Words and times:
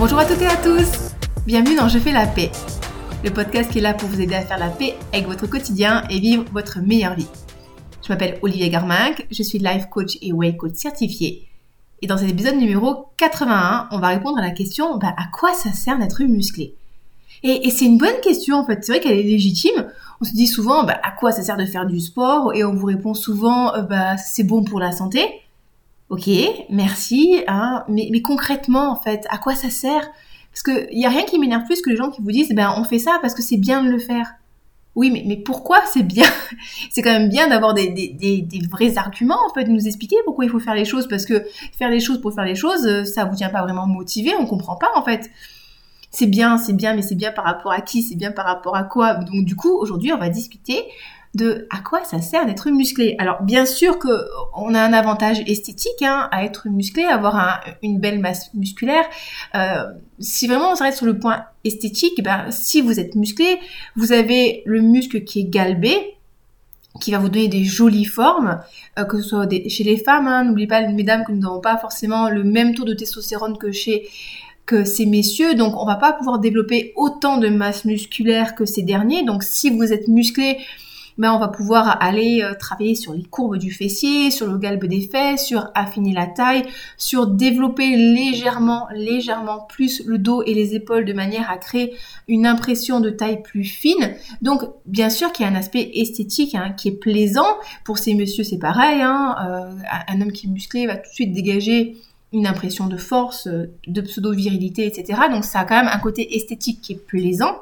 Bonjour 0.00 0.18
à 0.18 0.24
toutes 0.24 0.40
et 0.40 0.46
à 0.46 0.56
tous 0.56 1.12
Bienvenue 1.44 1.76
dans 1.76 1.86
Je 1.86 1.98
fais 1.98 2.10
la 2.10 2.26
paix, 2.26 2.50
le 3.22 3.28
podcast 3.30 3.70
qui 3.70 3.80
est 3.80 3.82
là 3.82 3.92
pour 3.92 4.08
vous 4.08 4.22
aider 4.22 4.34
à 4.34 4.40
faire 4.40 4.58
la 4.58 4.70
paix 4.70 4.94
avec 5.12 5.26
votre 5.26 5.46
quotidien 5.46 6.04
et 6.08 6.20
vivre 6.20 6.42
votre 6.52 6.78
meilleure 6.78 7.14
vie. 7.14 7.26
Je 8.02 8.10
m'appelle 8.10 8.38
Olivier 8.40 8.70
Garminck, 8.70 9.26
je 9.30 9.42
suis 9.42 9.58
life 9.58 9.90
coach 9.90 10.16
et 10.22 10.32
way 10.32 10.56
coach 10.56 10.72
certifié. 10.76 11.46
Et 12.00 12.06
dans 12.06 12.16
cet 12.16 12.30
épisode 12.30 12.56
numéro 12.56 13.08
81, 13.18 13.88
on 13.90 13.98
va 13.98 14.08
répondre 14.08 14.38
à 14.38 14.40
la 14.40 14.52
question 14.52 14.96
bah, 14.96 15.14
à 15.18 15.26
quoi 15.26 15.52
ça 15.52 15.70
sert 15.74 15.98
d'être 15.98 16.22
musclé? 16.22 16.76
Et, 17.42 17.68
c'est 17.68 17.84
une 17.84 17.98
bonne 17.98 18.20
question 18.22 18.56
en 18.56 18.64
fait, 18.64 18.82
c'est 18.82 18.92
vrai 18.92 19.00
qu'elle 19.02 19.18
est 19.18 19.22
légitime. 19.22 19.92
On 20.22 20.24
se 20.24 20.32
dit 20.32 20.46
souvent 20.46 20.84
bah, 20.84 20.98
à 21.02 21.10
quoi 21.10 21.30
ça 21.30 21.42
sert 21.42 21.58
de 21.58 21.66
faire 21.66 21.84
du 21.84 22.00
sport? 22.00 22.54
Et 22.54 22.64
on 22.64 22.72
vous 22.72 22.86
répond 22.86 23.12
souvent 23.12 23.74
euh, 23.74 23.82
bah, 23.82 24.16
c'est 24.16 24.44
bon 24.44 24.64
pour 24.64 24.80
la 24.80 24.92
santé. 24.92 25.42
Ok, 26.10 26.28
merci. 26.68 27.42
Hein, 27.46 27.84
mais, 27.88 28.20
concrètement, 28.20 28.90
en 28.90 28.96
fait, 28.96 29.26
à 29.30 29.38
quoi 29.38 29.54
ça 29.54 29.70
sert? 29.70 30.10
Parce 30.52 30.64
qu'il 30.64 30.98
n'y 30.98 31.06
a 31.06 31.08
rien 31.08 31.22
qui 31.22 31.38
m'énerve 31.38 31.64
plus 31.64 31.80
que 31.80 31.88
les 31.88 31.96
gens 31.96 32.10
qui 32.10 32.20
vous 32.20 32.32
disent, 32.32 32.52
ben, 32.52 32.74
on 32.76 32.82
fait 32.82 32.98
ça 32.98 33.18
parce 33.22 33.32
que 33.32 33.42
c'est 33.42 33.56
bien 33.56 33.84
de 33.84 33.88
le 33.88 34.00
faire. 34.00 34.34
Oui, 34.96 35.10
mais, 35.12 35.36
pourquoi 35.36 35.80
c'est 35.86 36.02
bien? 36.02 36.26
C'est 36.90 37.00
quand 37.00 37.12
même 37.12 37.28
bien 37.28 37.46
d'avoir 37.46 37.74
des, 37.74 38.44
vrais 38.68 38.98
arguments, 38.98 39.38
en 39.48 39.54
fait, 39.54 39.64
de 39.64 39.70
nous 39.70 39.86
expliquer 39.86 40.16
pourquoi 40.24 40.44
il 40.44 40.50
faut 40.50 40.58
faire 40.58 40.74
les 40.74 40.84
choses, 40.84 41.06
parce 41.06 41.24
que 41.24 41.44
faire 41.78 41.90
les 41.90 42.00
choses 42.00 42.20
pour 42.20 42.34
faire 42.34 42.44
les 42.44 42.56
choses, 42.56 42.84
euh, 42.86 43.04
ça 43.04 43.24
vous 43.24 43.36
tient 43.36 43.50
pas 43.50 43.62
vraiment 43.62 43.86
motivé, 43.86 44.32
on 44.36 44.46
comprend 44.46 44.74
pas, 44.74 44.90
en 44.96 45.04
fait. 45.04 45.30
C'est 46.10 46.26
bien, 46.26 46.58
c'est 46.58 46.72
bien, 46.72 46.94
mais 46.96 47.02
c'est 47.02 47.14
bien 47.14 47.30
par 47.30 47.44
rapport 47.44 47.70
à 47.70 47.80
qui? 47.80 48.02
C'est 48.02 48.16
bien 48.16 48.32
par 48.32 48.46
rapport 48.46 48.74
à 48.74 48.82
quoi? 48.82 49.14
Donc, 49.14 49.44
du 49.44 49.54
coup, 49.54 49.78
aujourd'hui, 49.78 50.12
on 50.12 50.18
va 50.18 50.28
discuter 50.28 50.82
de 51.34 51.68
à 51.70 51.78
quoi 51.78 52.04
ça 52.04 52.20
sert 52.20 52.44
d'être 52.46 52.70
musclé. 52.70 53.14
Alors 53.18 53.42
bien 53.42 53.64
sûr 53.64 53.98
que 53.98 54.08
on 54.56 54.74
a 54.74 54.80
un 54.80 54.92
avantage 54.92 55.40
esthétique 55.46 56.02
hein, 56.02 56.28
à 56.32 56.44
être 56.44 56.68
musclé, 56.68 57.04
avoir 57.04 57.62
une 57.82 58.00
belle 58.00 58.18
masse 58.18 58.52
musculaire. 58.54 59.04
Euh, 59.54 59.84
si 60.18 60.48
vraiment 60.48 60.72
on 60.72 60.74
s'arrête 60.74 60.96
sur 60.96 61.06
le 61.06 61.18
point 61.18 61.44
esthétique, 61.64 62.22
ben, 62.22 62.50
si 62.50 62.80
vous 62.80 62.98
êtes 62.98 63.14
musclé, 63.14 63.58
vous 63.94 64.12
avez 64.12 64.62
le 64.66 64.80
muscle 64.80 65.22
qui 65.22 65.40
est 65.40 65.50
galbé, 65.50 66.16
qui 67.00 67.12
va 67.12 67.18
vous 67.18 67.28
donner 67.28 67.48
des 67.48 67.64
jolies 67.64 68.04
formes, 68.04 68.60
euh, 68.98 69.04
que 69.04 69.18
ce 69.18 69.28
soit 69.28 69.48
chez 69.68 69.84
les 69.84 69.98
femmes. 69.98 70.26
Hein, 70.26 70.44
N'oubliez 70.44 70.66
pas, 70.66 70.86
mesdames, 70.88 71.24
que 71.24 71.30
nous 71.30 71.40
n'avons 71.40 71.60
pas 71.60 71.78
forcément 71.78 72.28
le 72.28 72.42
même 72.42 72.74
taux 72.74 72.84
de 72.84 72.94
testostérone 72.94 73.56
que 73.56 73.70
chez 73.70 74.08
que 74.66 74.84
ces 74.84 75.04
messieurs, 75.04 75.54
donc 75.56 75.76
on 75.76 75.84
va 75.84 75.96
pas 75.96 76.12
pouvoir 76.12 76.38
développer 76.38 76.92
autant 76.94 77.38
de 77.38 77.48
masse 77.48 77.84
musculaire 77.84 78.54
que 78.54 78.64
ces 78.64 78.82
derniers. 78.82 79.24
Donc 79.24 79.42
si 79.42 79.68
vous 79.68 79.92
êtes 79.92 80.06
musclé, 80.06 80.58
on 81.28 81.38
va 81.38 81.48
pouvoir 81.48 82.02
aller 82.02 82.42
euh, 82.42 82.54
travailler 82.54 82.94
sur 82.94 83.12
les 83.12 83.22
courbes 83.22 83.58
du 83.58 83.70
fessier, 83.70 84.30
sur 84.30 84.46
le 84.46 84.58
galbe 84.58 84.84
des 84.86 85.02
fesses, 85.02 85.46
sur 85.46 85.70
affiner 85.74 86.12
la 86.12 86.26
taille, 86.26 86.62
sur 86.96 87.26
développer 87.26 87.96
légèrement, 87.96 88.88
légèrement 88.94 89.60
plus 89.68 90.02
le 90.06 90.18
dos 90.18 90.42
et 90.44 90.54
les 90.54 90.74
épaules 90.74 91.04
de 91.04 91.12
manière 91.12 91.50
à 91.50 91.58
créer 91.58 91.94
une 92.28 92.46
impression 92.46 93.00
de 93.00 93.10
taille 93.10 93.42
plus 93.42 93.64
fine. 93.64 94.14
Donc, 94.40 94.62
bien 94.86 95.10
sûr 95.10 95.32
qu'il 95.32 95.44
y 95.44 95.48
a 95.48 95.52
un 95.52 95.56
aspect 95.56 95.90
esthétique 95.94 96.54
hein, 96.54 96.72
qui 96.76 96.88
est 96.88 96.98
plaisant. 96.98 97.56
Pour 97.84 97.98
ces 97.98 98.14
messieurs, 98.14 98.44
c'est 98.44 98.58
pareil. 98.58 99.02
Hein, 99.02 99.36
euh, 99.46 99.70
un 100.08 100.20
homme 100.20 100.32
qui 100.32 100.46
est 100.46 100.50
musclé 100.50 100.86
va 100.86 100.96
tout 100.96 101.08
de 101.10 101.14
suite 101.14 101.32
dégager 101.32 101.96
une 102.32 102.46
impression 102.46 102.86
de 102.86 102.96
force, 102.96 103.48
de 103.48 104.00
pseudo-virilité, 104.00 104.86
etc. 104.86 105.22
Donc 105.30 105.44
ça 105.44 105.60
a 105.60 105.64
quand 105.64 105.76
même 105.76 105.92
un 105.92 105.98
côté 105.98 106.36
esthétique 106.36 106.80
qui 106.80 106.92
est 106.92 107.06
plaisant. 107.06 107.56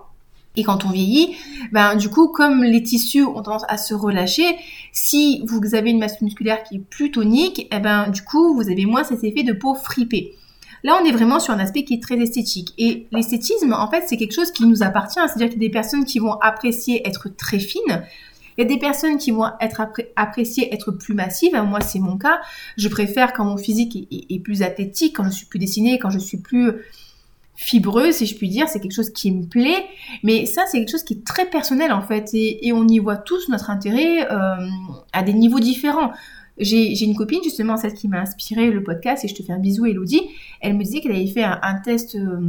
Et 0.58 0.64
quand 0.64 0.84
on 0.84 0.90
vieillit, 0.90 1.36
ben 1.70 1.94
du 1.94 2.08
coup, 2.08 2.26
comme 2.26 2.64
les 2.64 2.82
tissus 2.82 3.22
ont 3.22 3.42
tendance 3.42 3.64
à 3.68 3.78
se 3.78 3.94
relâcher, 3.94 4.56
si 4.92 5.40
vous 5.46 5.76
avez 5.76 5.90
une 5.90 6.00
masse 6.00 6.20
musculaire 6.20 6.64
qui 6.64 6.76
est 6.76 6.80
plus 6.80 7.12
tonique, 7.12 7.68
eh 7.70 7.78
ben 7.78 8.08
du 8.08 8.22
coup, 8.22 8.54
vous 8.54 8.68
avez 8.68 8.84
moins 8.84 9.04
cet 9.04 9.22
effet 9.22 9.44
de 9.44 9.52
peau 9.52 9.74
fripée. 9.74 10.34
Là, 10.82 10.98
on 11.00 11.04
est 11.06 11.12
vraiment 11.12 11.38
sur 11.38 11.54
un 11.54 11.60
aspect 11.60 11.84
qui 11.84 11.94
est 11.94 12.02
très 12.02 12.18
esthétique. 12.18 12.74
Et 12.76 13.06
l'esthétisme, 13.12 13.72
en 13.72 13.88
fait, 13.88 14.02
c'est 14.08 14.16
quelque 14.16 14.34
chose 14.34 14.50
qui 14.50 14.66
nous 14.66 14.82
appartient. 14.82 15.20
C'est-à-dire 15.26 15.48
qu'il 15.48 15.62
y 15.62 15.64
a 15.64 15.68
des 15.68 15.72
personnes 15.72 16.04
qui 16.04 16.18
vont 16.18 16.34
apprécier 16.34 17.06
être 17.06 17.28
très 17.28 17.60
fines. 17.60 18.02
Il 18.56 18.62
y 18.62 18.64
a 18.64 18.68
des 18.68 18.78
personnes 18.78 19.18
qui 19.18 19.30
vont 19.30 19.47
être 19.60 19.82
apprécier 20.16 20.74
être 20.74 20.91
plus 20.91 21.14
massives. 21.14 21.54
Moi, 21.68 21.80
c'est 21.82 22.00
mon 22.00 22.18
cas. 22.18 22.41
Je 22.76 22.88
préfère 22.88 23.32
quand 23.32 23.44
mon 23.44 23.56
physique 23.56 24.08
est, 24.10 24.34
est 24.34 24.41
plus 24.41 24.62
athlétique, 24.62 25.16
quand 25.16 25.24
je 25.24 25.30
suis 25.30 25.47
plus 25.47 25.60
dessinée, 25.60 26.00
quand 26.00 26.10
je 26.10 26.18
suis 26.18 26.38
plus 26.38 26.72
fibreux, 27.60 28.12
si 28.12 28.24
je 28.24 28.36
puis 28.36 28.48
dire, 28.48 28.69
c'est 28.69 28.78
quelque 28.78 28.94
chose 28.94 29.10
qui 29.10 29.32
me 29.32 29.44
plaît, 29.44 29.84
mais 30.22 30.46
ça 30.46 30.62
c'est 30.70 30.78
quelque 30.78 30.92
chose 30.92 31.02
qui 31.02 31.14
est 31.14 31.26
très 31.26 31.44
personnel 31.44 31.92
en 31.92 32.02
fait, 32.02 32.30
et, 32.32 32.72
on 32.72 32.86
y 32.86 33.00
voit 33.00 33.16
tous 33.16 33.48
notre 33.48 33.69
intérêt 33.69 34.30
euh, 34.30 34.69
à 35.12 35.24
des 35.24 35.32
niveaux 35.32 35.58
différents. 35.58 36.12
J'ai 36.60 37.04
une 37.04 37.14
copine 37.14 37.41
justement, 37.42 37.76
celle 37.76 37.94
qui 37.94 38.08
m'a 38.08 38.20
inspiré 38.20 38.70
le 38.70 38.82
podcast, 38.82 39.24
et 39.24 39.28
je 39.28 39.34
te 39.34 39.42
fais 39.42 39.52
un 39.52 39.58
bisou 39.58 39.86
Elodie, 39.86 40.22
elle 40.60 40.76
me 40.76 40.82
disait 40.82 41.00
qu'elle 41.00 41.12
avait 41.12 41.26
fait 41.26 41.44
un, 41.44 41.74
test 41.84 42.16
euh, 42.16 42.41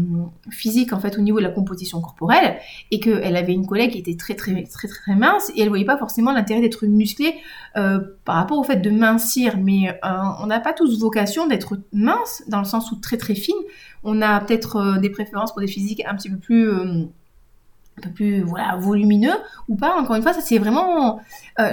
physique 0.49 0.93
en 0.93 0.99
fait 0.99 1.17
au 1.17 1.21
niveau 1.21 1.37
de 1.37 1.43
la 1.43 1.51
composition 1.51 2.01
corporelle, 2.01 2.57
et 2.89 2.99
qu'elle 2.99 3.35
avait 3.35 3.53
une 3.53 3.67
collègue 3.67 3.91
qui 3.91 3.99
était 3.99 4.15
très 4.15 4.35
très 4.35 4.63
très 4.63 4.87
très, 4.87 5.15
mince, 5.15 5.51
et 5.55 5.61
elle 5.61 5.69
voyait 5.69 5.85
pas 5.85 5.97
forcément 5.97 6.31
l'intérêt 6.31 6.61
d'être 6.61 6.87
musclée 6.87 7.35
euh, 7.77 7.99
par 8.25 8.35
rapport 8.35 8.57
au 8.57 8.63
fait 8.63 8.77
de 8.77 8.89
mincir, 8.89 9.57
mais 9.57 9.89
euh, 9.89 10.09
on 10.41 10.47
n'a 10.47 10.59
pas 10.59 10.73
tous 10.73 10.99
vocation 10.99 11.45
d'être 11.47 11.77
mince, 11.93 12.43
dans 12.47 12.59
le 12.59 12.65
sens 12.65 12.91
où 12.91 12.95
très 12.95 13.17
très 13.17 13.35
fine, 13.35 13.55
on 14.03 14.21
a 14.21 14.39
peut-être 14.39 14.99
des 14.99 15.09
préférences 15.11 15.51
pour 15.51 15.61
des 15.61 15.67
physiques 15.67 16.01
un 16.07 16.15
petit 16.15 16.29
peu 16.29 16.37
plus 16.37 16.71
un 16.71 18.01
peu 18.01 18.09
plus 18.11 18.41
voilà 18.41 18.77
volumineux 18.77 19.35
ou 19.67 19.75
pas. 19.75 19.99
Encore 19.99 20.15
une 20.15 20.23
fois 20.23 20.33
ça 20.33 20.41
c'est 20.41 20.57
vraiment 20.57 21.19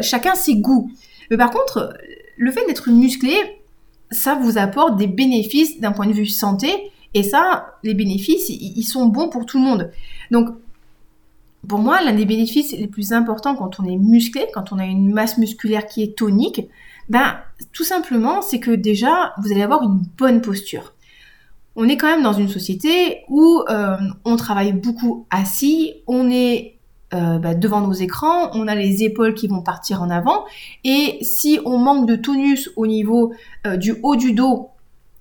chacun 0.02 0.34
ses 0.34 0.56
goûts. 0.56 0.90
Mais 1.30 1.36
par 1.36 1.50
contre 1.50 1.96
le 2.36 2.52
fait 2.52 2.66
d'être 2.66 2.90
musclé, 2.90 3.34
ça 4.10 4.34
vous 4.34 4.58
apporte 4.58 4.96
des 4.96 5.06
bénéfices 5.06 5.80
d'un 5.80 5.92
point 5.92 6.06
de 6.06 6.12
vue 6.12 6.26
santé. 6.26 6.68
Et 7.14 7.22
ça, 7.22 7.74
les 7.82 7.94
bénéfices, 7.94 8.48
ils 8.48 8.84
sont 8.84 9.06
bons 9.06 9.28
pour 9.28 9.46
tout 9.46 9.58
le 9.58 9.64
monde. 9.64 9.90
Donc, 10.30 10.50
pour 11.66 11.78
moi, 11.78 12.02
l'un 12.02 12.14
des 12.14 12.26
bénéfices 12.26 12.72
les 12.72 12.86
plus 12.86 13.12
importants 13.12 13.56
quand 13.56 13.80
on 13.80 13.84
est 13.84 13.96
musclé, 13.96 14.46
quand 14.54 14.72
on 14.72 14.78
a 14.78 14.84
une 14.84 15.12
masse 15.12 15.38
musculaire 15.38 15.86
qui 15.86 16.02
est 16.02 16.16
tonique, 16.16 16.62
ben, 17.08 17.38
tout 17.72 17.84
simplement, 17.84 18.42
c'est 18.42 18.60
que 18.60 18.70
déjà, 18.70 19.34
vous 19.42 19.52
allez 19.52 19.62
avoir 19.62 19.82
une 19.82 20.02
bonne 20.16 20.40
posture. 20.40 20.94
On 21.74 21.88
est 21.88 21.96
quand 21.96 22.08
même 22.08 22.22
dans 22.22 22.32
une 22.32 22.48
société 22.48 23.22
où 23.28 23.62
euh, 23.68 23.96
on 24.24 24.36
travaille 24.36 24.72
beaucoup 24.72 25.26
assis, 25.30 25.94
on 26.06 26.30
est 26.30 26.75
euh, 27.16 27.38
bah, 27.38 27.54
devant 27.54 27.80
nos 27.80 27.92
écrans, 27.92 28.50
on 28.52 28.68
a 28.68 28.74
les 28.74 29.02
épaules 29.02 29.34
qui 29.34 29.48
vont 29.48 29.62
partir 29.62 30.02
en 30.02 30.10
avant, 30.10 30.44
et 30.84 31.18
si 31.22 31.58
on 31.64 31.78
manque 31.78 32.06
de 32.06 32.16
tonus 32.16 32.70
au 32.76 32.86
niveau 32.86 33.32
euh, 33.66 33.76
du 33.76 33.94
haut 34.02 34.16
du 34.16 34.32
dos, 34.32 34.70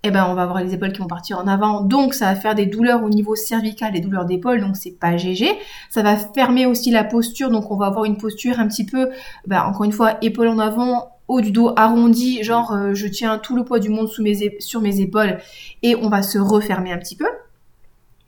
eh 0.04 0.12
ben 0.12 0.28
on 0.30 0.36
va 0.36 0.44
avoir 0.44 0.64
les 0.64 0.74
épaules 0.74 0.94
qui 0.94 1.00
vont 1.00 1.08
partir 1.08 1.40
en 1.40 1.48
avant, 1.48 1.82
donc 1.82 2.14
ça 2.14 2.26
va 2.26 2.36
faire 2.36 2.54
des 2.54 2.68
douleurs 2.68 3.04
au 3.04 3.10
niveau 3.10 3.36
cervical, 3.36 3.92
des 3.92 4.02
douleurs 4.02 4.26
d'épaule, 4.26 4.62
donc 4.62 4.78
c'est 4.78 5.00
pas 5.00 5.18
GG. 5.18 5.48
Ça 5.90 6.04
va 6.04 6.16
fermer 6.16 6.68
aussi 6.68 6.92
la 6.92 7.04
posture, 7.04 7.50
donc 7.50 7.72
on 7.72 7.76
va 7.76 7.88
avoir 7.88 8.06
une 8.06 8.18
posture 8.18 8.60
un 8.60 8.68
petit 8.68 8.86
peu, 8.86 9.10
bah, 9.48 9.66
encore 9.68 9.84
une 9.84 9.92
fois, 9.92 10.18
épaules 10.22 10.50
en 10.50 10.60
avant, 10.60 11.10
haut 11.28 11.42
du 11.42 11.52
dos 11.52 11.74
arrondi, 11.76 12.44
genre 12.44 12.72
euh, 12.72 12.94
je 12.94 13.08
tiens 13.08 13.40
tout 13.40 13.56
le 13.56 13.64
poids 13.64 13.80
du 13.80 13.90
monde 13.90 14.08
sous 14.08 14.24
sur 14.60 14.82
mes 14.82 15.02
épaules, 15.02 15.40
et 15.82 15.96
on 15.96 16.10
va 16.10 16.22
se 16.22 16.38
refermer 16.38 16.92
un 16.92 17.00
petit 17.00 17.16
peu. 17.16 17.28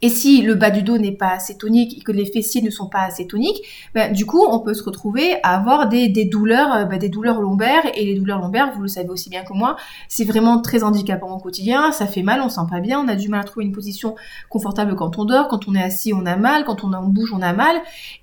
Et 0.04 0.10
si 0.10 0.44
le 0.44 0.54
bas 0.54 0.70
du 0.70 0.84
dos 0.84 1.00
n'est 1.00 1.12
pas 1.12 1.30
assez 1.30 1.58
tonique 1.58 1.98
et 1.98 2.02
que 2.02 2.12
les 2.12 2.26
fessiers 2.26 2.62
ne 2.62 2.70
sont 2.70 2.88
pas 2.88 3.02
assez 3.02 3.26
toniques, 3.26 3.64
ben, 3.96 4.14
du 4.14 4.28
coup, 4.28 4.46
on 4.48 4.60
peut 4.60 4.76
se 4.76 4.84
retrouver 4.84 5.38
à 5.42 5.56
avoir 5.56 5.90
des, 5.90 6.08
des 6.08 6.26
douleurs, 6.26 6.72
euh, 6.74 6.86
ben, 6.86 7.00
des 7.00 7.10
douleurs 7.10 7.42
lombaires. 7.42 7.84
Et 7.96 8.06
les 8.06 8.14
douleurs 8.14 8.40
lombaires, 8.40 8.72
vous 8.76 8.84
le 8.84 8.88
savez 8.88 9.10
aussi 9.10 9.32
bien 9.32 9.44
que 9.44 9.54
moi, 9.54 9.76
c'est 10.08 10.24
vraiment 10.24 10.62
très 10.62 10.84
handicapant 10.84 11.36
au 11.36 11.40
quotidien. 11.40 11.92
Ça 11.92 12.06
fait 12.06 12.22
mal, 12.22 12.42
on 12.42 12.50
sent 12.50 12.62
pas 12.70 12.80
bien, 12.80 13.00
on 13.00 13.08
a 13.08 13.16
du 13.16 13.28
mal 13.28 13.40
à 13.40 13.44
trouver 13.44 13.66
une 13.66 13.72
position 13.72 14.16
confortable 14.50 14.96
quand 14.96 15.18
on 15.18 15.26
dort, 15.26 15.48
quand 15.48 15.68
on 15.68 15.74
est 15.74 15.82
assis, 15.82 16.14
on 16.14 16.28
a 16.28 16.36
mal, 16.36 16.64
quand 16.64 16.84
on, 16.84 16.90
bouge, 17.08 17.34
on 17.34 17.42
a 17.42 17.54
mal. 17.54 17.78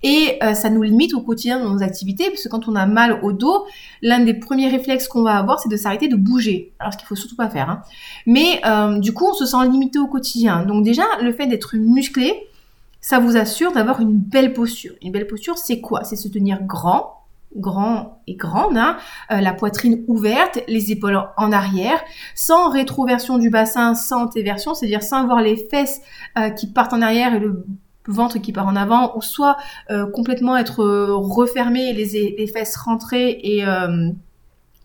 Et 0.04 0.38
euh, 0.44 0.54
ça 0.54 0.70
nous 0.70 0.82
limite 0.82 1.12
au 1.14 1.22
quotidien 1.22 1.58
dans 1.58 1.70
nos 1.70 1.82
activités, 1.82 2.30
parce 2.30 2.44
que 2.44 2.48
quand 2.48 2.68
on 2.68 2.76
a 2.76 2.86
mal 2.86 3.18
au 3.24 3.32
dos, 3.32 3.66
l'un 4.00 4.20
des 4.20 4.34
premiers 4.34 4.68
réflexes 4.68 5.08
qu'on 5.08 5.22
va 5.22 5.36
avoir, 5.36 5.58
c'est 5.58 5.68
de 5.68 5.76
s'arrêter 5.76 6.06
de 6.06 6.16
bouger. 6.16 6.72
Alors, 6.78 6.92
ce 6.92 6.98
qu'il 6.98 7.08
faut 7.08 7.16
surtout 7.16 7.36
pas 7.36 7.48
faire. 7.48 7.68
Hein. 7.68 7.82
Mais 8.26 8.60
euh, 8.64 9.00
du 9.00 9.12
coup, 9.12 9.26
on 9.28 9.34
se 9.34 9.44
sent 9.44 9.56
limité 9.68 9.98
au 9.98 10.06
quotidien. 10.06 10.64
Donc 10.64 10.84
déjà, 10.84 11.02
le 11.20 11.32
fait 11.32 11.48
d'être 11.48 11.63
musclé, 11.72 12.48
ça 13.00 13.18
vous 13.18 13.36
assure 13.36 13.72
d'avoir 13.72 14.00
une 14.00 14.16
belle 14.16 14.52
posture. 14.52 14.94
Une 15.02 15.12
belle 15.12 15.26
posture, 15.26 15.58
c'est 15.58 15.80
quoi? 15.80 16.04
C'est 16.04 16.16
se 16.16 16.28
tenir 16.28 16.62
grand, 16.62 17.24
grand 17.56 18.22
et 18.26 18.34
grande, 18.34 18.76
hein. 18.76 18.96
euh, 19.30 19.40
la 19.40 19.52
poitrine 19.52 20.04
ouverte, 20.08 20.60
les 20.68 20.90
épaules 20.90 21.20
en 21.36 21.52
arrière, 21.52 22.02
sans 22.34 22.70
rétroversion 22.70 23.38
du 23.38 23.50
bassin, 23.50 23.94
sans 23.94 24.24
antéversion, 24.24 24.74
c'est-à-dire 24.74 25.02
sans 25.02 25.18
avoir 25.18 25.42
les 25.42 25.56
fesses 25.56 26.00
euh, 26.38 26.50
qui 26.50 26.66
partent 26.66 26.92
en 26.92 27.02
arrière 27.02 27.34
et 27.34 27.40
le 27.40 27.66
ventre 28.06 28.38
qui 28.38 28.52
part 28.52 28.66
en 28.66 28.76
avant, 28.76 29.16
ou 29.16 29.22
soit 29.22 29.56
euh, 29.90 30.06
complètement 30.10 30.56
être 30.56 30.84
refermé, 30.84 31.92
les 31.92 32.46
fesses 32.46 32.76
rentrées 32.76 33.38
et 33.42 33.64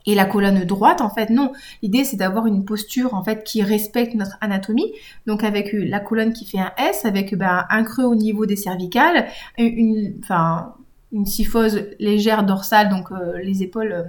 et 0.06 0.16
la 0.16 0.26
colonne 0.26 0.64
droite, 0.66 1.02
en 1.02 1.10
fait, 1.10 1.30
non. 1.30 1.52
L'idée, 1.82 2.04
c'est 2.04 2.18
d'avoir 2.18 2.48
une 2.48 2.66
posture, 2.66 3.14
en 3.14 3.24
fait, 3.24 3.44
qui 3.44 3.62
respecte 3.62 4.16
notre 4.16 4.38
anatomie. 4.42 4.92
Donc, 5.28 5.44
avec 5.44 5.74
euh, 5.74 5.86
la 5.86 6.00
colonne 6.00 6.34
qui 6.34 6.46
fait 6.46 6.60
un 6.60 6.72
S, 6.78 7.06
avec 7.06 7.36
ben, 7.36 7.66
un 7.70 7.84
creux 7.84 8.06
au 8.06 8.16
niveau 8.16 8.46
des 8.46 8.56
cervicales, 8.56 9.28
une, 9.58 10.16
enfin, 10.24 10.74
une 11.12 11.26
syphose 11.26 11.88
légère 12.00 12.44
dorsale, 12.44 12.90
donc 12.90 13.12
euh, 13.12 13.38
les 13.44 13.64
épaules 13.64 13.92
euh, 13.92 14.04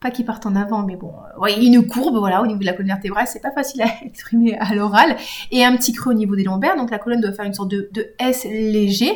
pas 0.00 0.10
qui 0.10 0.24
partent 0.24 0.46
en 0.46 0.56
avant, 0.56 0.82
mais 0.82 0.96
bon, 0.96 1.12
euh, 1.12 1.40
ouais, 1.40 1.62
une 1.62 1.86
courbe, 1.86 2.16
voilà, 2.16 2.40
au 2.40 2.46
niveau 2.46 2.60
de 2.60 2.64
la 2.64 2.72
colonne 2.72 2.88
vertébrale, 2.88 3.26
c'est 3.26 3.42
pas 3.42 3.50
facile 3.50 3.82
à 3.82 3.88
exprimer 4.06 4.56
à 4.58 4.74
l'oral, 4.74 5.14
et 5.50 5.62
un 5.62 5.76
petit 5.76 5.92
creux 5.92 6.12
au 6.12 6.14
niveau 6.14 6.36
des 6.36 6.44
lombaires, 6.44 6.74
donc 6.76 6.90
la 6.90 6.98
colonne 6.98 7.20
doit 7.20 7.32
faire 7.32 7.44
une 7.44 7.52
sorte 7.52 7.70
de, 7.70 8.14
S 8.18 8.44
léger, 8.44 9.12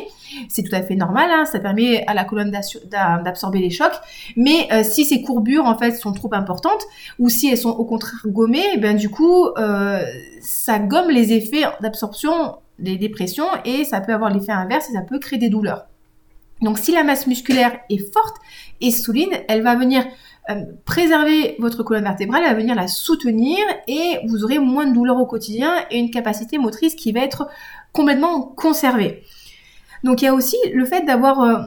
c'est 0.47 0.61
tout 0.61 0.75
à 0.75 0.83
fait 0.83 0.95
normal, 0.95 1.31
hein, 1.31 1.45
ça 1.45 1.59
permet 1.59 2.05
à 2.05 2.13
la 2.13 2.23
colonne 2.23 2.51
d'absorber 2.51 3.59
les 3.59 3.71
chocs, 3.71 3.95
mais 4.37 4.67
euh, 4.71 4.83
si 4.83 5.05
ces 5.05 5.23
courbures, 5.23 5.65
en 5.65 5.75
fait, 5.75 5.93
sont 5.93 6.13
trop 6.13 6.31
importantes, 6.33 6.83
ou 7.17 7.29
si 7.29 7.49
elles 7.49 7.57
sont 7.57 7.71
au 7.71 7.85
contraire 7.85 8.21
gommées, 8.27 8.65
eh 8.75 8.77
ben 8.77 8.95
du 8.95 9.09
coup, 9.09 9.47
euh, 9.57 10.03
ça 10.39 10.77
gomme 10.77 11.09
les 11.09 11.33
effets 11.33 11.63
d'absorption 11.81 12.57
des 12.77 12.97
dépressions, 12.97 13.47
et 13.65 13.85
ça 13.85 14.01
peut 14.01 14.13
avoir 14.13 14.29
l'effet 14.29 14.51
inverse, 14.51 14.87
et 14.91 14.93
ça 14.93 15.01
peut 15.01 15.17
créer 15.17 15.39
des 15.39 15.49
douleurs. 15.49 15.87
Donc 16.61 16.77
si 16.79 16.93
la 16.93 17.03
masse 17.03 17.27
musculaire 17.27 17.79
est 17.89 18.13
forte 18.13 18.37
et 18.79 18.91
souline, 18.91 19.31
elle 19.49 19.61
va 19.61 19.75
venir 19.75 20.05
euh, 20.49 20.63
préserver 20.85 21.55
votre 21.59 21.81
colonne 21.81 22.03
vertébrale, 22.03 22.43
elle 22.45 22.53
va 22.53 22.59
venir 22.59 22.75
la 22.75 22.87
soutenir 22.87 23.57
et 23.87 24.19
vous 24.27 24.43
aurez 24.43 24.59
moins 24.59 24.85
de 24.85 24.93
douleurs 24.93 25.17
au 25.17 25.25
quotidien 25.25 25.73
et 25.89 25.97
une 25.97 26.11
capacité 26.11 26.57
motrice 26.57 26.93
qui 26.93 27.11
va 27.11 27.21
être 27.21 27.47
complètement 27.91 28.41
conservée. 28.41 29.23
Donc 30.03 30.21
il 30.21 30.25
y 30.25 30.27
a 30.27 30.35
aussi 30.35 30.57
le 30.71 30.85
fait 30.85 31.03
d'avoir 31.03 31.41
euh, 31.41 31.63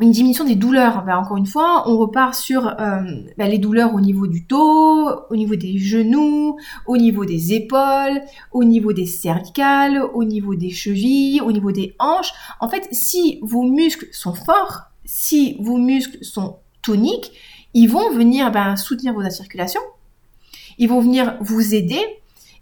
une 0.00 0.10
diminution 0.10 0.44
des 0.44 0.54
douleurs. 0.54 1.04
Ben, 1.04 1.16
encore 1.16 1.36
une 1.36 1.46
fois, 1.46 1.88
on 1.88 1.96
repart 1.98 2.34
sur 2.34 2.66
euh, 2.68 3.00
ben, 3.38 3.50
les 3.50 3.58
douleurs 3.58 3.94
au 3.94 4.00
niveau 4.00 4.26
du 4.26 4.42
dos, 4.42 5.10
au 5.30 5.36
niveau 5.36 5.56
des 5.56 5.78
genoux, 5.78 6.56
au 6.86 6.96
niveau 6.96 7.24
des 7.24 7.54
épaules, 7.54 8.22
au 8.52 8.64
niveau 8.64 8.92
des 8.92 9.06
cervicales, 9.06 10.02
au 10.14 10.24
niveau 10.24 10.54
des 10.54 10.70
chevilles, 10.70 11.40
au 11.40 11.52
niveau 11.52 11.72
des 11.72 11.94
hanches. 11.98 12.32
En 12.60 12.68
fait, 12.68 12.86
si 12.92 13.38
vos 13.42 13.62
muscles 13.62 14.06
sont 14.12 14.34
forts, 14.34 14.82
si 15.04 15.56
vos 15.60 15.76
muscles 15.76 16.18
sont 16.22 16.58
toniques, 16.82 17.32
ils 17.74 17.88
vont 17.88 18.10
venir 18.10 18.50
ben, 18.50 18.76
soutenir 18.76 19.12
vos 19.12 19.28
circulation, 19.28 19.80
ils 20.78 20.88
vont 20.88 21.00
venir 21.00 21.36
vous 21.40 21.74
aider 21.74 22.00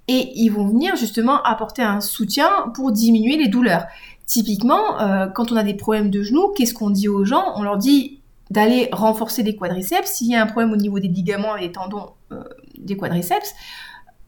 et 0.09 0.33
ils 0.35 0.51
vont 0.51 0.67
venir 0.67 0.97
justement 0.97 1.43
apporter 1.43 1.83
un 1.83 2.01
soutien 2.01 2.49
pour 2.75 2.93
diminuer 2.93 3.37
les 3.37 3.49
douleurs. 3.49 3.85
Typiquement, 4.27 5.01
euh, 5.01 5.27
quand 5.27 5.53
on 5.53 5.57
a 5.57 5.63
des 5.63 5.75
problèmes 5.75 6.11
de 6.11 6.23
genoux, 6.23 6.53
qu'est-ce 6.57 6.75
qu'on 6.75 6.91
dit 6.91 7.09
aux 7.09 7.25
gens? 7.25 7.53
On 7.57 7.63
leur 7.63 7.77
dit 7.77 8.21
d'aller 8.51 8.89
renforcer 8.93 9.43
les 9.43 9.57
quadriceps. 9.57 10.11
S'il 10.11 10.29
y 10.29 10.35
a 10.35 10.43
un 10.43 10.47
problème 10.47 10.73
au 10.73 10.77
niveau 10.77 10.99
des 10.99 11.09
ligaments 11.09 11.57
et 11.57 11.69
des 11.69 11.73
tendons 11.73 12.11
euh, 12.33 12.43
des 12.79 12.97
quadriceps, 12.97 13.55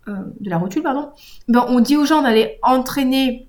euh, 0.08 0.16
de 0.40 0.50
la 0.50 0.58
rotule, 0.58 0.82
pardon, 0.82 1.10
ben, 1.48 1.64
on 1.68 1.80
dit 1.80 1.96
aux 1.96 2.04
gens 2.04 2.22
d'aller 2.22 2.58
entraîner 2.62 3.48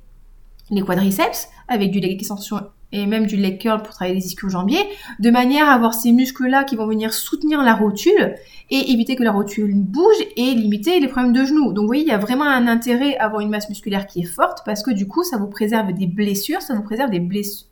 les 0.72 0.82
quadriceps 0.82 1.50
avec 1.68 1.92
du 1.92 2.00
leg 2.00 2.14
extension 2.14 2.70
et 2.96 3.06
même 3.06 3.26
du 3.26 3.36
leg 3.36 3.60
curl 3.60 3.82
pour 3.82 3.94
travailler 3.94 4.16
les 4.16 4.26
ischio-jambiers, 4.26 4.84
de 5.20 5.30
manière 5.30 5.68
à 5.68 5.74
avoir 5.74 5.94
ces 5.94 6.12
muscles-là 6.12 6.64
qui 6.64 6.76
vont 6.76 6.88
venir 6.88 7.14
soutenir 7.14 7.62
la 7.62 7.76
rotule 7.76 8.36
et 8.70 8.92
éviter 8.92 9.16
que 9.16 9.24
la 9.24 9.32
rotule 9.32 9.74
bouge 9.76 10.16
et 10.38 10.54
limiter 10.56 11.00
les 11.00 11.08
problèmes 11.08 11.34
de 11.34 11.44
genoux. 11.44 11.74
Donc 11.74 11.84
vous 11.84 11.88
voyez, 11.88 12.04
il 12.04 12.08
y 12.08 12.12
a 12.12 12.18
vraiment 12.18 12.46
un 12.46 12.68
intérêt 12.68 13.18
à 13.18 13.26
avoir 13.26 13.42
une 13.42 13.50
masse 13.50 13.70
musculaire 13.70 14.08
qui 14.08 14.22
est 14.22 14.24
forte 14.24 14.60
parce 14.66 14.82
que 14.82 14.92
du 14.92 15.08
coup, 15.08 15.24
ça 15.24 15.38
vous 15.38 15.48
préserve 15.48 15.92
des 15.94 16.08
blessures, 16.08 16.62
ça 16.62 16.74
vous 16.74 16.84
préserve 16.84 17.12
des, 17.12 17.20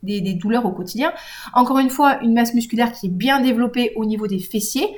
des 0.02 0.34
douleurs 0.34 0.66
au 0.66 0.72
quotidien. 0.72 1.12
Encore 1.54 1.78
une 1.78 1.90
fois, 1.90 2.22
une 2.22 2.34
masse 2.34 2.54
musculaire 2.54 2.92
qui 2.92 3.06
est 3.06 3.10
bien 3.10 3.40
développée 3.40 3.92
au 3.96 4.04
niveau 4.04 4.26
des 4.26 4.38
fessiers, 4.38 4.88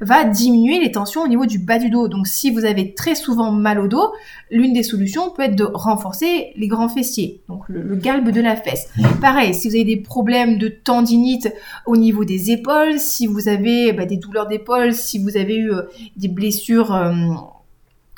va 0.00 0.24
diminuer 0.24 0.80
les 0.80 0.92
tensions 0.92 1.22
au 1.22 1.28
niveau 1.28 1.46
du 1.46 1.58
bas 1.58 1.78
du 1.78 1.90
dos. 1.90 2.08
Donc 2.08 2.26
si 2.26 2.50
vous 2.50 2.64
avez 2.64 2.94
très 2.94 3.14
souvent 3.14 3.52
mal 3.52 3.78
au 3.78 3.88
dos, 3.88 4.12
l'une 4.50 4.72
des 4.72 4.82
solutions 4.82 5.30
peut 5.30 5.42
être 5.42 5.56
de 5.56 5.64
renforcer 5.64 6.52
les 6.56 6.68
grands 6.68 6.88
fessiers, 6.88 7.42
donc 7.48 7.68
le, 7.68 7.94
galbe 7.96 8.30
de 8.30 8.40
la 8.40 8.56
fesse. 8.56 8.88
Pareil, 9.20 9.54
si 9.54 9.68
vous 9.68 9.74
avez 9.74 9.84
des 9.84 9.96
problèmes 9.96 10.58
de 10.58 10.68
tendinite 10.68 11.52
au 11.86 11.96
niveau 11.96 12.24
des 12.24 12.50
épaules, 12.50 12.98
si 12.98 13.26
vous 13.26 13.48
avez 13.48 13.92
bah, 13.92 14.04
des 14.04 14.16
douleurs 14.16 14.46
d'épaule, 14.46 14.94
si 14.94 15.18
vous 15.18 15.36
avez 15.36 15.56
eu 15.56 15.72
euh, 15.72 15.82
des 16.16 16.28
blessures 16.28 16.94
euh, 16.94 17.12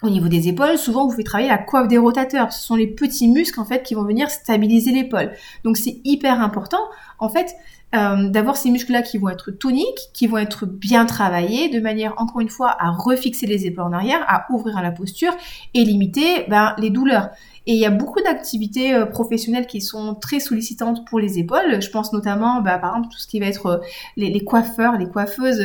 au 0.03 0.11
niveau 0.11 0.29
des 0.29 0.49
épaules, 0.49 0.79
souvent 0.79 1.07
vous 1.07 1.15
faites 1.15 1.27
travailler 1.27 1.49
la 1.49 1.59
coiffe 1.59 1.89
des 1.89 1.99
rotateurs. 1.99 2.53
Ce 2.53 2.67
sont 2.67 2.77
les 2.77 2.87
petits 2.87 3.29
muscles 3.29 3.61
en 3.61 3.65
fait 3.65 3.83
qui 3.83 3.95
vont 3.95 4.05
venir 4.05 4.31
stabiliser 4.31 4.93
l'épaule. 4.93 5.33
Donc 5.65 5.77
c'est 5.77 6.01
hyper 6.05 6.41
important. 6.41 6.81
En 7.19 7.29
fait, 7.29 7.55
euh, 7.97 8.29
d'avoir 8.29 8.57
ces 8.57 8.71
muscles-là 8.71 9.03
qui 9.03 9.19
vont 9.19 9.29
être 9.29 9.51
toniques, 9.51 10.11
qui 10.13 10.27
vont 10.27 10.39
être 10.39 10.67
bien 10.67 11.07
travaillés, 11.07 11.69
de 11.69 11.81
manière, 11.81 12.15
encore 12.19 12.41
une 12.41 12.49
fois, 12.49 12.77
à 12.79 12.91
refixer 12.91 13.47
les 13.47 13.67
épaules 13.67 13.85
en 13.85 13.93
arrière, 13.93 14.25
à 14.29 14.47
ouvrir 14.53 14.77
à 14.77 14.83
la 14.83 14.91
posture 14.91 15.33
et 15.75 15.85
limiter 15.85 16.45
ben, 16.49 16.75
les 16.79 16.91
douleurs. 16.91 17.31
Et 17.69 17.73
il 17.73 17.79
y 17.79 17.87
a 17.87 17.91
beaucoup 17.91 18.21
d'activités 18.21 18.95
euh, 18.95 19.07
professionnelles 19.07 19.67
qui 19.67 19.81
sont 19.81 20.15
très 20.15 20.39
sollicitantes 20.39 21.05
pour 21.07 21.19
les 21.19 21.39
épaules. 21.39 21.83
Je 21.83 21.91
pense 21.91 22.13
notamment, 22.13 22.61
bah, 22.61 22.79
par 22.79 22.91
exemple, 22.91 23.13
tout 23.13 23.19
ce 23.19 23.27
qui 23.27 23.41
va 23.41 23.47
être 23.47 23.67
euh, 23.67 23.79
les, 24.17 24.45
coiffeurs, 24.45 24.97
les 24.99 25.09
coiffeuses, 25.09 25.65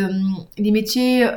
les 0.57 0.71
métiers 0.71 1.27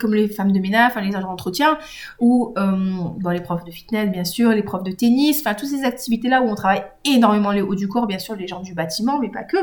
comme 0.00 0.14
les 0.14 0.28
femmes 0.28 0.52
de 0.52 0.58
ménage, 0.58 0.92
les 0.96 1.14
agents 1.14 1.28
d'entretien, 1.28 1.78
ou 2.18 2.52
bon, 2.56 3.30
les 3.30 3.40
profs 3.40 3.64
de 3.64 3.70
fitness, 3.70 4.10
bien 4.10 4.24
sûr, 4.24 4.50
les 4.50 4.62
profs 4.62 4.82
de 4.82 4.92
tennis, 4.92 5.40
enfin 5.40 5.54
toutes 5.54 5.68
ces 5.68 5.84
activités-là 5.84 6.42
où 6.42 6.48
on 6.48 6.54
travaille 6.54 6.84
énormément 7.04 7.52
les 7.52 7.62
hauts 7.62 7.74
du 7.74 7.88
corps, 7.88 8.06
bien 8.06 8.18
sûr, 8.18 8.34
les 8.34 8.48
gens 8.48 8.60
du 8.60 8.74
bâtiment, 8.74 9.18
mais 9.20 9.30
pas 9.30 9.44
que. 9.44 9.56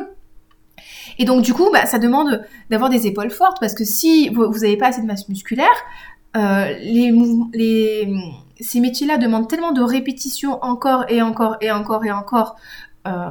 Et 1.19 1.25
donc 1.25 1.43
du 1.43 1.53
coup, 1.53 1.69
bah, 1.71 1.85
ça 1.85 1.99
demande 1.99 2.43
d'avoir 2.69 2.89
des 2.89 3.07
épaules 3.07 3.31
fortes 3.31 3.57
parce 3.59 3.73
que 3.73 3.83
si 3.83 4.29
vous 4.29 4.47
n'avez 4.47 4.77
pas 4.77 4.87
assez 4.87 5.01
de 5.01 5.07
masse 5.07 5.29
musculaire, 5.29 5.67
euh, 6.35 6.73
ces 8.59 8.79
métiers-là 8.79 9.17
demandent 9.17 9.47
tellement 9.47 9.71
de 9.71 9.81
répétitions 9.81 10.63
encore 10.63 11.05
et 11.09 11.21
encore 11.21 11.57
et 11.61 11.71
encore 11.71 12.05
et 12.05 12.11
encore 12.11 12.55
euh, 13.07 13.29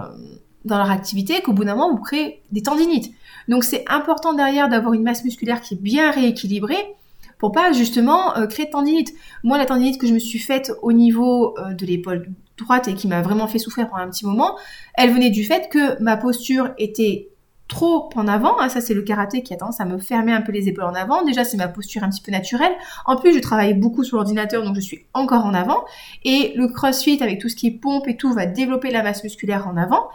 dans 0.65 0.77
leur 0.77 0.91
activité 0.91 1.41
qu'au 1.41 1.53
bout 1.53 1.65
d'un 1.65 1.75
moment, 1.75 1.93
vous 1.93 2.03
créez 2.03 2.43
des 2.53 2.63
tendinites. 2.63 3.13
Donc 3.49 3.65
c'est 3.65 3.85
important 3.89 4.35
derrière 4.35 4.69
d'avoir 4.69 4.95
une 4.95 5.03
masse 5.03 5.25
musculaire 5.25 5.61
qui 5.61 5.75
est 5.75 5.83
bien 5.83 6.11
rééquilibrée 6.11 6.95
pour 7.39 7.51
pas 7.51 7.73
justement 7.73 8.37
euh, 8.37 8.47
créer 8.47 8.67
de 8.67 8.71
tendinite. 8.71 9.13
Moi, 9.43 9.59
la 9.59 9.67
tendinite 9.67 10.01
que 10.01 10.07
je 10.07 10.15
me 10.15 10.21
suis 10.21 10.39
faite 10.39 10.71
au 10.83 10.93
niveau 10.93 11.57
de 11.77 11.87
l'épaule 11.87 12.29
droite 12.57 12.87
et 12.87 12.95
qui 12.95 13.09
m'a 13.09 13.23
vraiment 13.23 13.49
fait 13.49 13.59
souffrir 13.59 13.89
pendant 13.89 14.03
un 14.03 14.11
petit 14.11 14.25
moment, 14.25 14.57
elle 14.95 15.13
venait 15.13 15.31
du 15.31 15.43
fait 15.43 15.69
que 15.69 16.01
ma 16.01 16.17
posture 16.17 16.71
était 16.79 17.32
trop 17.73 18.11
en 18.15 18.29
avant. 18.29 18.61
Hein, 18.61 18.69
ça, 18.69 18.81
c'est 18.81 18.95
le 18.95 19.03
karaté 19.03 19.43
qui 19.43 19.55
a 19.55 19.57
tendance 19.57 19.81
à 19.81 19.87
me 19.87 19.99
fermer 19.99 20.33
un 20.33 20.43
peu 20.43 20.53
les 20.53 20.69
épaules 20.69 20.85
en 20.85 20.95
avant. 20.95 21.25
Déjà, 21.25 21.43
c'est 21.43 21.57
ma 21.57 21.69
posture 21.69 22.05
un 22.05 22.11
petit 22.11 22.21
peu 22.21 22.31
naturelle. 22.31 22.73
En 23.07 23.17
plus, 23.17 23.35
je 23.35 23.41
travaille 23.41 23.75
beaucoup 23.75 24.05
sur 24.05 24.19
l'ordinateur, 24.19 24.63
donc 24.63 24.77
je 24.77 24.81
suis 24.81 25.07
encore 25.15 25.47
en 25.47 25.55
avant. 25.55 25.85
Et 26.25 26.53
le 26.55 26.69
crossfit, 26.69 27.23
avec 27.23 27.41
tout 27.41 27.49
ce 27.49 27.57
qui 27.57 27.69
est 27.69 27.71
pompe 27.71 28.07
et 28.09 28.17
tout, 28.17 28.33
va 28.33 28.47
développer 28.47 28.91
la 28.91 29.03
masse 29.03 29.25
musculaire 29.25 29.67
en 29.67 29.77
avant. 29.77 30.09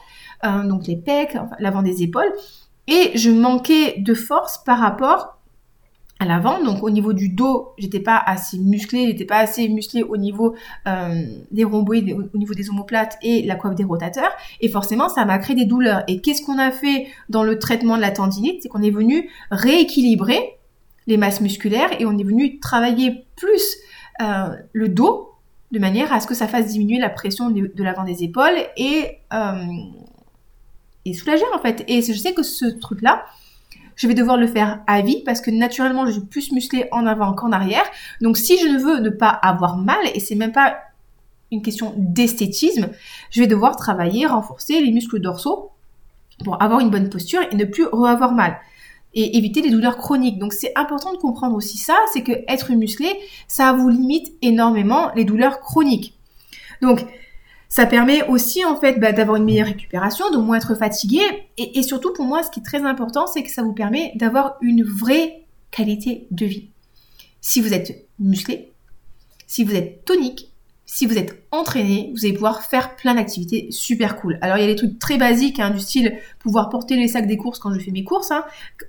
Euh, 0.46 0.64
donc 0.64 0.86
les 0.86 0.96
pecs, 0.96 1.36
l'avant 1.60 1.82
des 1.82 2.04
épaules. 2.04 2.32
Et 2.88 3.18
je 3.18 3.32
manquais 3.32 3.96
de 3.98 4.14
force 4.14 4.64
par 4.64 4.80
rapport 4.80 5.37
à 6.20 6.26
l'avant. 6.26 6.64
Donc 6.64 6.84
au 6.84 6.90
niveau 6.90 7.14
du 7.14 7.30
dos, 7.30 7.74
j'étais 7.78 8.00
pas 8.00 8.18
assez 8.18 8.58
musclé, 8.58 9.08
j'étais 9.08 9.26
pas 9.26 9.38
assez 9.38 9.68
musclé 9.70 10.04
au 10.04 10.18
niveau 10.18 10.56
euh, 10.88 11.22
des 11.52 11.64
rhomboïdes, 11.64 12.16
au 12.34 12.38
niveau 12.38 12.54
des 12.54 12.70
omoplates 12.70 13.18
et 13.22 13.44
la 13.44 13.56
coiffe 13.56 13.76
des 13.76 13.84
rotateurs. 13.84 14.32
Et 14.62 14.70
forcément, 14.70 15.10
ça 15.10 15.26
m'a 15.26 15.38
créé 15.38 15.56
des 15.56 15.66
douleurs. 15.66 16.04
Et 16.08 16.22
qu'est-ce 16.22 16.42
qu'on 16.42 16.58
a 16.58 16.72
fait 16.72 17.08
dans 17.30 17.44
le 17.44 17.60
traitement 17.60 17.96
de 17.96 18.02
la 18.02 18.12
tendinite? 18.12 18.64
C'est 18.64 18.70
qu'on 18.70 18.82
est 18.82 18.92
venu 18.92 19.30
rééquilibrer 19.52 20.58
les 21.06 21.18
masses 21.18 21.42
musculaires 21.42 21.90
et 22.00 22.06
on 22.06 22.18
est 22.18 22.24
venu 22.24 22.60
travailler 22.60 23.26
plus 23.36 23.78
euh, 24.22 24.56
le 24.74 24.90
dos 24.90 25.34
de 25.72 25.80
manière 25.80 26.14
à 26.14 26.20
ce 26.20 26.28
que 26.28 26.34
ça 26.34 26.48
fasse 26.48 26.68
diminuer 26.68 26.98
la 26.98 27.10
pression 27.10 27.50
de, 27.50 27.84
l'avant 27.84 28.04
des 28.04 28.24
épaules 28.24 28.58
et, 28.78 29.20
euh, 29.34 29.66
et 31.06 31.14
soulager 31.14 31.44
en 31.54 31.60
fait. 31.60 31.84
Et 31.88 32.02
je 32.02 32.14
sais 32.14 32.34
que 32.34 32.44
ce 32.44 32.66
truc-là, 32.66 33.26
je 33.98 34.08
vais 34.08 34.14
devoir 34.14 34.38
le 34.38 34.48
faire 34.48 34.80
à 34.88 35.02
vie 35.02 35.22
parce 35.26 35.42
que 35.42 35.52
naturellement, 35.52 36.06
je 36.06 36.12
suis 36.14 36.22
plus 36.22 36.52
musclée 36.54 36.88
en 36.92 37.06
avant 37.06 37.34
qu'en 37.34 37.52
arrière. 37.52 37.84
Donc, 38.22 38.38
si 38.38 38.58
je 38.58 38.68
ne 38.68 38.80
veux 38.80 39.00
ne 39.02 39.10
pas 39.10 39.30
avoir 39.30 39.78
mal, 39.78 40.00
et 40.14 40.22
c'est 40.22 40.36
même 40.36 40.54
pas 40.54 40.78
une 41.52 41.62
question 41.62 41.94
d'esthétisme, 41.98 42.90
je 43.32 43.42
vais 43.42 43.48
devoir 43.48 43.76
travailler, 43.76 44.26
renforcer 44.26 44.80
les 44.82 44.92
muscles 44.92 45.20
dorsaux 45.20 45.72
pour 46.44 46.62
avoir 46.62 46.80
une 46.80 46.90
bonne 46.90 47.10
posture 47.10 47.42
et 47.52 47.56
ne 47.56 47.66
plus 47.66 47.86
avoir 47.86 48.34
mal 48.34 48.58
et 49.14 49.38
éviter 49.38 49.62
les 49.62 49.72
douleurs 49.72 49.98
chroniques. 49.98 50.38
Donc 50.38 50.54
c'est 50.54 50.72
important 50.76 51.12
de 51.12 51.18
comprendre 51.18 51.56
aussi 51.56 51.78
ça, 51.78 51.98
c'est 52.14 52.22
que 52.22 52.34
être 52.48 52.72
musclé, 52.74 53.10
ça 53.48 53.74
vous 53.74 53.90
limite 53.90 54.32
énormément 54.42 55.12
les 55.16 55.26
douleurs 55.26 55.60
chroniques. 55.60 56.14
Donc 56.82 57.04
ça 57.70 57.86
permet 57.86 58.28
aussi 58.28 58.64
en 58.64 58.76
fait 58.76 59.00
bah, 59.00 59.12
d'avoir 59.12 59.38
une 59.38 59.44
meilleure 59.44 59.68
récupération, 59.68 60.30
de 60.32 60.38
moins 60.38 60.58
être 60.58 60.76
fatigué. 60.76 61.22
Et, 61.58 61.84
surtout 61.84 62.14
pour 62.14 62.26
moi, 62.26 62.44
ce 62.44 62.52
qui 62.52 62.60
est 62.60 62.64
très 62.64 62.84
important, 62.84 63.28
c'est 63.28 63.44
que 63.44 63.52
ça 63.52 63.64
vous 63.64 63.74
permet 63.74 64.14
d'avoir 64.16 64.58
une 64.62 64.84
vraie 64.84 65.46
qualité 65.72 66.28
de 66.32 66.46
vie. 66.46 66.70
Si 67.42 67.62
vous 67.62 67.74
êtes 67.74 68.08
musclé, 68.20 68.72
si 69.48 69.64
vous 69.64 69.76
êtes 69.76 70.06
tonique, 70.06 70.52
si 70.90 71.06
vous 71.06 71.18
êtes 71.18 71.44
entraîné, 71.52 72.14
vous 72.16 72.26
allez 72.26 72.34
pouvoir 72.34 72.64
faire 72.64 72.96
plein 72.96 73.16
d'activités 73.16 73.68
super 73.72 74.16
cool. 74.16 74.40
Alors 74.42 74.58
il 74.58 74.62
y 74.62 74.64
a 74.64 74.68
des 74.68 74.76
trucs 74.76 75.00
très 75.00 75.18
basiques, 75.18 75.60
hein, 75.60 75.70
du 75.70 75.82
style 75.82 76.18
pouvoir 76.40 76.70
porter 76.70 76.96
les 76.96 77.10
sacs 77.10 77.28
des 77.28 77.36
courses 77.36 77.60
quand 77.60 77.74
je 77.74 77.80
fais 77.80 77.92
mes 77.92 78.06
courses, 78.06 78.32
hein, 78.32 78.46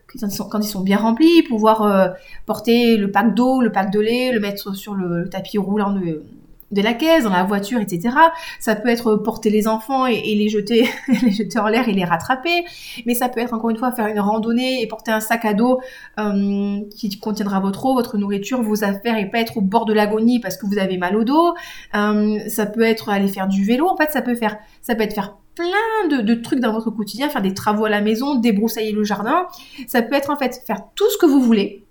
quand, 0.06 0.60
ils 0.60 0.68
sont, 0.68 0.80
bien 0.80 0.96
remplis, 0.96 1.42
pouvoir 1.42 1.82
euh, 1.82 2.08
porter 2.46 2.96
le 2.96 3.10
pack 3.10 3.34
d'eau, 3.34 3.60
le 3.60 3.72
pack 3.72 3.90
de 3.90 3.98
lait, 3.98 4.30
le 4.32 4.38
mettre 4.38 4.76
sur 4.76 4.94
le, 4.94 5.28
tapis 5.28 5.58
roulant 5.58 5.92
de, 5.92 6.22
de 6.70 6.82
la 6.82 6.92
caisse, 6.92 7.24
dans 7.24 7.30
la 7.30 7.44
voiture, 7.44 7.80
etc. 7.80 8.14
Ça 8.60 8.76
peut 8.76 8.88
être 8.88 9.16
porter 9.16 9.50
les 9.50 9.66
enfants 9.66 10.06
et, 10.06 10.34
les 10.34 10.48
jeter, 10.48 10.88
les 11.22 11.30
jeter 11.30 11.58
en 11.58 11.68
l'air 11.68 11.88
et 11.88 11.92
les 11.92 12.04
rattraper. 12.04 12.64
Mais 13.06 13.14
ça 13.14 13.28
peut 13.28 13.40
être 13.40 13.54
encore 13.54 13.70
une 13.70 13.76
fois 13.76 13.92
faire 13.92 14.06
une 14.06 14.20
randonnée 14.20 14.82
et 14.82 14.86
porter 14.86 15.10
un 15.10 15.20
sac 15.20 15.44
à 15.44 15.54
dos 15.54 15.80
euh, 16.18 16.80
qui 16.96 17.18
contiendra 17.18 17.60
votre 17.60 17.86
eau, 17.86 17.94
votre 17.94 18.18
nourriture, 18.18 18.62
vos 18.62 18.84
affaires 18.84 19.16
et 19.18 19.30
pas 19.30 19.38
être 19.38 19.56
au 19.56 19.60
bord 19.60 19.86
de 19.86 19.92
l'agonie 19.92 20.40
parce 20.40 20.56
que 20.56 20.66
vous 20.66 20.78
avez 20.78 20.98
mal 20.98 21.16
au 21.16 21.24
dos. 21.24 21.54
Euh, 21.94 22.38
ça 22.48 22.66
peut 22.66 22.82
être 22.82 23.08
aller 23.08 23.28
faire 23.28 23.48
du 23.48 23.64
vélo. 23.64 23.88
En 23.88 23.96
fait, 23.96 24.10
ça 24.10 24.22
peut 24.22 24.34
faire, 24.34 24.58
ça 24.82 24.94
peut 24.94 25.02
être 25.02 25.14
faire 25.14 25.36
plein 25.54 26.08
de, 26.08 26.22
de, 26.22 26.34
trucs 26.34 26.60
dans 26.60 26.72
votre 26.72 26.90
quotidien, 26.90 27.28
faire 27.28 27.42
des 27.42 27.54
travaux 27.54 27.86
à 27.86 27.90
la 27.90 28.00
maison, 28.00 28.36
débroussailler 28.36 28.92
le 28.92 29.04
jardin. 29.04 29.46
Ça 29.86 30.02
peut 30.02 30.14
être 30.14 30.30
en 30.30 30.36
fait 30.36 30.62
faire 30.66 30.82
tout 30.94 31.08
ce 31.10 31.18
que 31.18 31.26
vous 31.26 31.40
voulez 31.40 31.84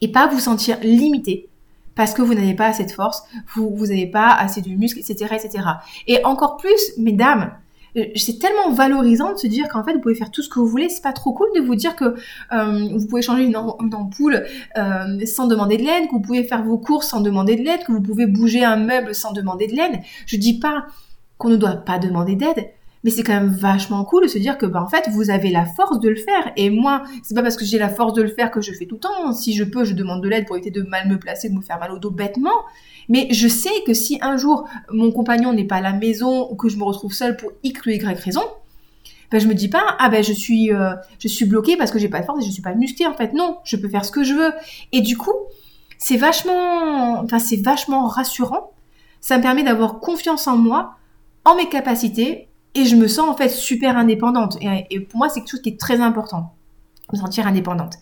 et 0.00 0.12
pas 0.12 0.28
vous 0.28 0.38
sentir 0.38 0.78
limité 0.82 1.48
parce 1.98 2.14
que 2.14 2.22
vous 2.22 2.32
n'avez 2.32 2.54
pas 2.54 2.66
assez 2.66 2.84
de 2.84 2.92
force, 2.92 3.24
vous 3.56 3.88
n'avez 3.88 4.06
pas 4.06 4.32
assez 4.32 4.62
de 4.62 4.70
muscles, 4.70 5.00
etc., 5.00 5.34
etc. 5.34 5.64
Et 6.06 6.24
encore 6.24 6.56
plus, 6.56 6.92
mesdames, 6.96 7.50
euh, 7.96 8.04
c'est 8.14 8.38
tellement 8.38 8.70
valorisant 8.70 9.32
de 9.32 9.36
se 9.36 9.48
dire 9.48 9.66
qu'en 9.68 9.82
fait 9.82 9.94
vous 9.94 10.00
pouvez 10.00 10.14
faire 10.14 10.30
tout 10.30 10.40
ce 10.40 10.48
que 10.48 10.60
vous 10.60 10.68
voulez. 10.68 10.88
C'est 10.90 11.02
pas 11.02 11.12
trop 11.12 11.32
cool 11.32 11.48
de 11.56 11.60
vous 11.60 11.74
dire 11.74 11.96
que 11.96 12.14
euh, 12.52 12.88
vous 12.96 13.06
pouvez 13.08 13.20
changer 13.20 13.42
une, 13.42 13.56
ampoule 13.56 14.44
euh, 14.76 15.26
sans 15.26 15.48
demander 15.48 15.76
de 15.76 15.82
l'aide, 15.82 16.06
que 16.06 16.12
vous 16.12 16.20
pouvez 16.20 16.44
faire 16.44 16.62
vos 16.62 16.78
courses 16.78 17.08
sans 17.08 17.20
demander 17.20 17.56
de 17.56 17.62
l'aide, 17.64 17.82
que 17.84 17.90
vous 17.90 18.00
pouvez 18.00 18.26
bouger 18.26 18.62
un 18.64 18.76
meuble 18.76 19.12
sans 19.12 19.32
demander 19.32 19.66
de 19.66 19.74
l'aide. 19.74 19.98
Je 20.26 20.36
dis 20.36 20.60
pas 20.60 20.86
qu'on 21.36 21.48
ne 21.48 21.56
doit 21.56 21.78
pas 21.78 21.98
demander 21.98 22.36
d'aide, 22.36 22.70
mais 23.04 23.10
c'est 23.10 23.22
quand 23.22 23.34
même 23.34 23.48
vachement 23.48 24.04
cool 24.04 24.24
de 24.24 24.28
se 24.28 24.38
dire 24.38 24.58
que 24.58 24.66
bah 24.66 24.82
en 24.82 24.88
fait 24.88 25.08
vous 25.10 25.30
avez 25.30 25.50
la 25.50 25.64
force 25.64 26.00
de 26.00 26.08
le 26.08 26.16
faire. 26.16 26.52
Et 26.56 26.70
moi 26.70 27.04
c'est 27.22 27.34
pas 27.34 27.42
parce 27.42 27.56
que 27.56 27.64
j'ai 27.64 27.78
la 27.78 27.88
force 27.88 28.12
de 28.12 28.22
le 28.22 28.28
faire 28.28 28.50
que 28.50 28.60
je 28.60 28.72
fais 28.72 28.86
tout 28.86 28.96
le 28.96 29.00
temps. 29.00 29.32
Si 29.32 29.54
je 29.54 29.64
peux 29.64 29.84
je 29.84 29.94
demande 29.94 30.22
de 30.22 30.28
l'aide 30.28 30.46
pour 30.46 30.56
éviter 30.56 30.70
de 30.70 30.82
mal 30.82 31.08
me 31.08 31.18
placer 31.18 31.48
de 31.48 31.54
me 31.54 31.62
faire 31.62 31.78
mal 31.78 31.92
au 31.92 31.98
dos 31.98 32.10
bêtement. 32.10 32.64
Mais 33.08 33.28
je 33.30 33.48
sais 33.48 33.82
que 33.86 33.94
si 33.94 34.18
un 34.20 34.36
jour 34.36 34.68
mon 34.90 35.12
compagnon 35.12 35.52
n'est 35.52 35.64
pas 35.64 35.76
à 35.76 35.80
la 35.80 35.92
maison 35.92 36.50
ou 36.50 36.56
que 36.56 36.68
je 36.68 36.76
me 36.76 36.84
retrouve 36.84 37.12
seule 37.12 37.36
pour 37.36 37.52
x 37.62 37.86
ou 37.86 37.90
y 37.90 37.98
raison 38.04 38.42
ben 39.30 39.40
je 39.40 39.46
me 39.46 39.54
dis 39.54 39.68
pas 39.68 39.96
ah 39.98 40.08
ben 40.08 40.24
je 40.24 40.32
suis 40.32 40.72
euh, 40.72 40.94
je 41.18 41.28
suis 41.28 41.44
bloquée 41.44 41.76
parce 41.76 41.90
que 41.90 41.98
j'ai 41.98 42.08
pas 42.08 42.20
de 42.20 42.24
force 42.24 42.42
et 42.42 42.46
je 42.46 42.50
suis 42.50 42.62
pas 42.62 42.74
musclée 42.74 43.06
en 43.06 43.14
fait 43.14 43.34
non 43.34 43.58
je 43.64 43.76
peux 43.76 43.88
faire 43.88 44.04
ce 44.04 44.10
que 44.10 44.24
je 44.24 44.34
veux. 44.34 44.52
Et 44.92 45.02
du 45.02 45.16
coup 45.16 45.34
c'est 45.98 46.16
vachement 46.16 47.20
enfin 47.20 47.38
c'est 47.38 47.60
vachement 47.62 48.06
rassurant. 48.06 48.72
Ça 49.20 49.36
me 49.36 49.42
permet 49.42 49.62
d'avoir 49.62 50.00
confiance 50.00 50.46
en 50.46 50.56
moi 50.56 50.96
en 51.44 51.56
mes 51.56 51.68
capacités 51.68 52.47
et 52.78 52.84
je 52.84 52.96
me 52.96 53.08
sens 53.08 53.28
en 53.28 53.36
fait 53.36 53.48
super 53.48 53.96
indépendante. 53.96 54.56
Et, 54.90 55.00
pour 55.00 55.18
moi, 55.18 55.28
c'est 55.28 55.40
quelque 55.40 55.50
chose 55.50 55.62
qui 55.62 55.70
est 55.70 55.80
très 55.80 56.00
important, 56.00 56.54
me 57.12 57.18
sentir 57.18 57.46
indépendante. 57.46 57.94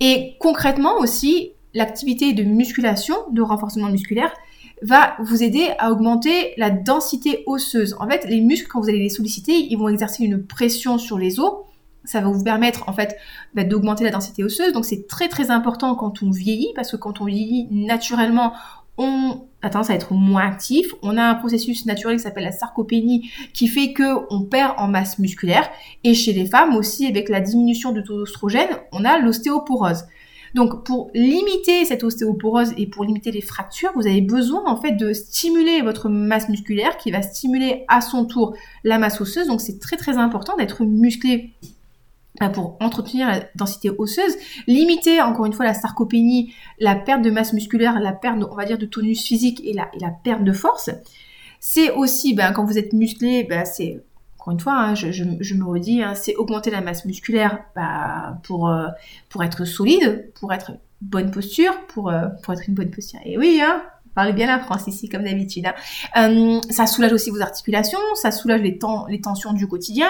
Et 0.00 0.34
concrètement 0.40 0.98
aussi, 0.98 1.52
l'activité 1.74 2.32
de 2.32 2.42
musculation, 2.42 3.14
de 3.30 3.42
renforcement 3.42 3.88
musculaire, 3.88 4.32
va 4.82 5.14
vous 5.20 5.42
aider 5.42 5.70
à 5.78 5.90
augmenter 5.90 6.52
la 6.56 6.70
densité 6.70 7.44
osseuse. 7.46 7.96
En 7.98 8.08
fait, 8.08 8.26
les 8.28 8.40
muscles, 8.40 8.68
quand 8.68 8.80
vous 8.80 8.88
allez 8.88 8.98
les 8.98 9.08
solliciter, 9.08 9.52
ils 9.52 9.76
vont 9.76 9.88
exercer 9.88 10.24
une 10.24 10.44
pression 10.44 10.98
sur 10.98 11.18
les 11.18 11.40
os. 11.40 11.52
Ça 12.04 12.20
va 12.20 12.28
vous 12.28 12.44
permettre 12.44 12.88
en 12.88 12.92
fait 12.92 13.16
bah, 13.54 13.64
d'augmenter 13.64 14.04
la 14.04 14.10
densité 14.10 14.44
osseuse. 14.44 14.72
Donc 14.72 14.84
c'est 14.84 15.06
très 15.08 15.28
très 15.28 15.50
important 15.50 15.94
quand 15.94 16.22
on 16.22 16.30
vieillit 16.30 16.72
parce 16.74 16.90
que 16.90 16.96
quand 16.96 17.20
on 17.20 17.24
vieillit 17.24 17.68
naturellement, 17.70 18.52
on 18.98 19.45
a 19.62 19.70
tendance 19.70 19.90
à 19.90 19.94
être 19.94 20.12
moins 20.12 20.46
actif. 20.46 20.94
On 21.02 21.16
a 21.16 21.22
un 21.22 21.34
processus 21.34 21.86
naturel 21.86 22.16
qui 22.16 22.22
s'appelle 22.22 22.44
la 22.44 22.52
sarcopénie 22.52 23.30
qui 23.52 23.68
fait 23.68 23.92
que 23.92 24.26
on 24.30 24.42
perd 24.42 24.74
en 24.78 24.88
masse 24.88 25.18
musculaire. 25.18 25.68
Et 26.04 26.14
chez 26.14 26.32
les 26.32 26.46
femmes 26.46 26.74
aussi, 26.76 27.06
avec 27.06 27.28
la 27.28 27.40
diminution 27.40 27.92
de 27.92 28.00
taux 28.00 28.16
d'oestrogène, 28.16 28.68
on 28.92 29.04
a 29.04 29.18
l'ostéoporose. 29.18 30.04
Donc 30.54 30.84
pour 30.84 31.10
limiter 31.14 31.84
cette 31.84 32.02
ostéoporose 32.02 32.72
et 32.78 32.86
pour 32.86 33.04
limiter 33.04 33.30
les 33.30 33.42
fractures, 33.42 33.92
vous 33.94 34.06
avez 34.06 34.22
besoin 34.22 34.64
en 34.66 34.80
fait 34.80 34.92
de 34.92 35.12
stimuler 35.12 35.82
votre 35.82 36.08
masse 36.08 36.48
musculaire 36.48 36.96
qui 36.96 37.10
va 37.10 37.20
stimuler 37.20 37.84
à 37.88 38.00
son 38.00 38.24
tour 38.24 38.56
la 38.82 38.98
masse 38.98 39.20
osseuse. 39.20 39.48
Donc 39.48 39.60
c'est 39.60 39.78
très 39.78 39.96
très 39.96 40.16
important 40.16 40.56
d'être 40.56 40.84
musclé 40.84 41.52
pour 42.52 42.76
entretenir 42.80 43.28
la 43.28 43.40
densité 43.54 43.90
osseuse, 43.90 44.36
limiter 44.66 45.20
encore 45.20 45.46
une 45.46 45.52
fois 45.52 45.64
la 45.64 45.74
sarcopénie, 45.74 46.52
la 46.78 46.94
perte 46.94 47.22
de 47.22 47.30
masse 47.30 47.52
musculaire, 47.52 48.00
la 48.00 48.12
perte, 48.12 48.38
on 48.50 48.54
va 48.54 48.64
dire, 48.64 48.78
de 48.78 48.86
tonus 48.86 49.22
physique 49.22 49.60
et 49.64 49.72
la, 49.72 50.10
perte 50.24 50.44
de 50.44 50.52
force. 50.52 50.90
C'est 51.60 51.90
aussi, 51.90 52.34
ben, 52.34 52.52
quand 52.52 52.64
vous 52.64 52.78
êtes 52.78 52.92
musclé, 52.92 53.44
ben, 53.44 53.64
c'est 53.64 54.02
encore 54.38 54.52
une 54.52 54.60
fois, 54.60 54.74
hein, 54.74 54.94
je, 54.94 55.24
me 55.24 55.64
redis, 55.64 56.02
hein, 56.02 56.14
c'est 56.14 56.36
augmenter 56.36 56.70
la 56.70 56.80
masse 56.80 57.04
musculaire 57.04 57.64
pour, 58.44 58.68
euh, 58.68 58.86
pour 59.28 59.42
être 59.42 59.64
solide, 59.64 60.30
pour 60.38 60.52
être 60.52 60.72
bonne 61.00 61.30
posture, 61.30 61.72
pour, 61.88 62.10
euh, 62.10 62.28
pour 62.42 62.54
être 62.54 62.68
une 62.68 62.74
bonne 62.74 62.90
posture. 62.90 63.20
Et 63.24 63.38
oui, 63.38 63.60
hein, 63.62 63.82
parlez 64.16 64.32
bien 64.32 64.46
la 64.46 64.58
France 64.58 64.86
ici, 64.86 65.08
comme 65.08 65.24
d'habitude. 65.24 65.66
Hein. 65.66 65.74
Euh, 66.16 66.60
ça 66.70 66.86
soulage 66.86 67.12
aussi 67.12 67.30
vos 67.30 67.42
articulations, 67.42 67.98
ça 68.14 68.30
soulage 68.30 68.62
les, 68.62 68.78
les 69.08 69.20
tensions 69.20 69.52
du 69.52 69.68
quotidien. 69.68 70.08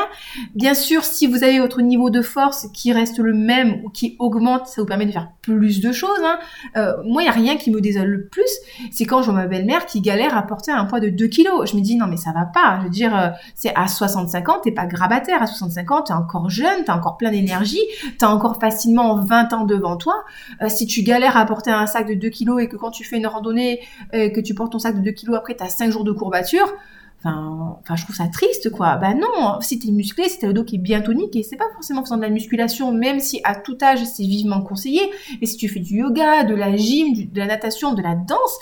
Bien 0.55 0.75
sûr, 0.75 1.05
si 1.05 1.27
vous 1.27 1.43
avez 1.43 1.59
votre 1.59 1.83
niveau 1.83 2.09
de 2.09 2.23
force 2.23 2.69
qui 2.73 2.93
reste 2.93 3.19
le 3.19 3.35
même 3.35 3.83
ou 3.85 3.91
qui 3.91 4.15
augmente, 4.21 4.69
ça 4.69 4.81
vous 4.81 4.87
permet 4.87 5.07
de 5.07 5.11
faire 5.11 5.29
plus 5.43 5.81
de 5.81 5.91
choses. 5.91 6.23
Hein. 6.25 6.39
Euh, 6.77 6.93
moi, 7.05 7.23
il 7.23 7.25
n'y 7.25 7.31
a 7.31 7.33
rien 7.33 7.57
qui 7.57 7.73
me 7.73 7.81
désole 7.81 8.07
le 8.07 8.27
plus, 8.29 8.49
c'est 8.93 9.05
quand 9.05 9.23
je 9.23 9.31
vois 9.31 9.41
ma 9.41 9.47
belle-mère 9.47 9.87
qui 9.87 10.01
galère 10.01 10.37
à 10.37 10.43
porter 10.43 10.71
un 10.71 10.85
poids 10.85 11.01
de 11.01 11.09
2 11.09 11.27
kilos. 11.27 11.69
Je 11.69 11.77
me 11.77 11.81
dis, 11.81 11.97
non 11.97 12.07
mais 12.07 12.17
ça 12.17 12.31
va 12.33 12.45
pas. 12.45 12.79
Je 12.79 12.85
veux 12.85 12.91
dire, 12.91 13.17
euh, 13.17 13.29
c'est 13.57 13.75
à 13.75 13.89
65 13.89 14.49
ans, 14.49 14.61
t'es 14.63 14.71
pas 14.71 14.87
grabataire. 14.87 15.43
À 15.43 15.49
65 15.49 15.91
ans, 15.91 16.03
t'es 16.03 16.13
encore 16.13 16.49
jeune, 16.49 16.85
t'as 16.87 16.97
encore 16.97 17.17
plein 17.17 17.33
d'énergie, 17.33 17.83
t'as 18.19 18.29
encore 18.29 18.61
facilement 18.61 19.17
20 19.17 19.53
ans 19.53 19.65
devant 19.65 19.97
toi. 19.97 20.25
si 20.69 20.87
tu 20.87 21.03
galères 21.03 21.37
à 21.37 21.45
porter 21.45 21.73
un 21.73 21.87
sac 21.89 22.07
de 22.07 22.15
2 22.15 22.29
kilos 22.29 22.63
et 22.63 22.69
que 22.69 22.77
quand 22.77 22.93
tu 22.93 23.03
fais 23.03 23.17
une 23.17 23.27
randonnée, 23.27 23.81
euh, 24.15 24.31
que 24.31 24.41
tu 24.41 24.55
portes 24.55 24.73
ton 24.73 24.79
sac 24.79 24.97
de 24.97 25.03
2 25.03 25.11
kilos 25.12 25.37
après, 25.37 25.57
tu 25.57 25.62
as 25.62 25.69
5 25.69 25.91
jours 25.91 26.05
de 26.05 26.12
courbature. 26.12 26.73
Enfin, 27.19 27.79
enfin, 27.81 27.97
je 27.97 28.05
trouve 28.05 28.15
ça 28.15 28.29
triste, 28.29 28.71
quoi. 28.71 28.97
Bah 28.97 29.15
non, 29.15 29.61
si 29.61 29.79
t'es 29.79 29.91
musclé, 29.91 30.29
si 30.29 30.38
t'as 30.38 30.49
le 30.49 30.53
dos 30.53 30.65
qui 30.65 30.76
est 30.76 30.79
bien 30.79 31.00
tonique, 31.00 31.35
et 31.35 31.43
c'est 31.43 31.57
pas 31.57 31.71
forcément 31.73 32.03
faisant 32.03 32.19
de 32.19 32.23
la 32.23 32.29
musculation, 32.29 32.93
même 32.93 33.21
si 33.21 33.41
à 33.43 33.55
tout 33.55 33.79
âge 33.83 34.05
c'est 34.05 34.23
vivement 34.23 34.61
conseillé, 34.61 35.00
mais 35.41 35.47
si 35.47 35.57
tu 35.57 35.69
fais 35.69 35.81
du 35.81 35.97
yoga, 35.99 36.45
de 36.45 36.55
la 36.55 36.76
gym, 36.76 37.15
de 37.15 37.38
la 37.38 37.47
natation, 37.47 37.95
de 37.95 38.03
la 38.03 38.15
danse, 38.15 38.59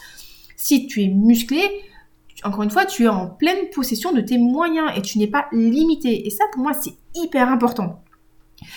si 0.57 0.87
tu 0.87 1.03
es 1.03 1.09
musclé, 1.09 1.63
encore 2.45 2.63
une 2.63 2.71
fois, 2.71 2.85
tu 2.85 3.05
es 3.05 3.09
en 3.09 3.27
pleine 3.27 3.71
possession 3.75 4.13
de 4.13 4.21
tes 4.21 4.39
moyens 4.39 4.91
et 4.97 5.03
tu 5.03 5.19
n'es 5.19 5.27
pas 5.27 5.47
limité. 5.51 6.27
Et 6.27 6.31
ça, 6.31 6.45
pour 6.53 6.63
moi, 6.63 6.73
c'est 6.75 6.95
hyper 7.15 7.49
important. 7.49 8.04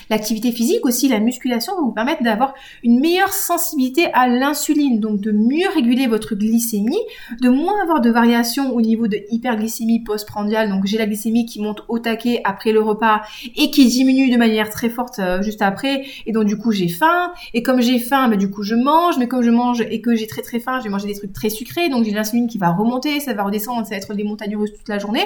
L'activité 0.09 0.51
physique 0.51 0.85
aussi, 0.85 1.07
la 1.07 1.19
musculation 1.19 1.73
va 1.75 1.81
vous 1.81 1.91
permettre 1.91 2.23
d'avoir 2.23 2.53
une 2.83 2.99
meilleure 2.99 3.33
sensibilité 3.33 4.05
à 4.13 4.27
l'insuline, 4.27 4.99
donc 4.99 5.21
de 5.21 5.31
mieux 5.31 5.67
réguler 5.73 6.07
votre 6.07 6.35
glycémie, 6.35 6.99
de 7.41 7.49
moins 7.49 7.81
avoir 7.81 8.01
de 8.01 8.09
variations 8.09 8.73
au 8.73 8.81
niveau 8.81 9.07
de 9.07 9.19
hyperglycémie 9.29 10.03
postprandiale, 10.03 10.69
donc 10.69 10.85
j'ai 10.85 10.97
la 10.97 11.05
glycémie 11.05 11.45
qui 11.45 11.61
monte 11.61 11.83
au 11.87 11.99
taquet 11.99 12.41
après 12.43 12.71
le 12.71 12.81
repas 12.81 13.21
et 13.55 13.71
qui 13.71 13.85
diminue 13.85 14.29
de 14.29 14.37
manière 14.37 14.69
très 14.69 14.89
forte 14.89 15.19
euh, 15.19 15.41
juste 15.41 15.61
après, 15.61 16.05
et 16.25 16.31
donc 16.31 16.45
du 16.45 16.57
coup 16.57 16.71
j'ai 16.71 16.87
faim, 16.87 17.31
et 17.53 17.63
comme 17.63 17.81
j'ai 17.81 17.99
faim, 17.99 18.29
bah, 18.29 18.35
du 18.35 18.49
coup 18.49 18.63
je 18.63 18.75
mange, 18.75 19.17
mais 19.17 19.27
comme 19.27 19.41
je 19.41 19.51
mange 19.51 19.81
et 19.81 20.01
que 20.01 20.15
j'ai 20.15 20.27
très 20.27 20.41
très 20.41 20.59
faim, 20.59 20.79
je 20.79 20.85
vais 20.85 20.89
manger 20.89 21.07
des 21.07 21.15
trucs 21.15 21.33
très 21.33 21.49
sucrés, 21.49 21.89
donc 21.89 22.05
j'ai 22.05 22.11
l'insuline 22.11 22.47
qui 22.47 22.57
va 22.57 22.71
remonter, 22.71 23.19
ça 23.19 23.33
va 23.33 23.43
redescendre, 23.43 23.85
ça 23.85 23.91
va 23.91 23.97
être 23.97 24.13
des 24.13 24.23
montagnes 24.23 24.55
russes 24.55 24.73
toute 24.73 24.89
la 24.89 24.99
journée. 24.99 25.25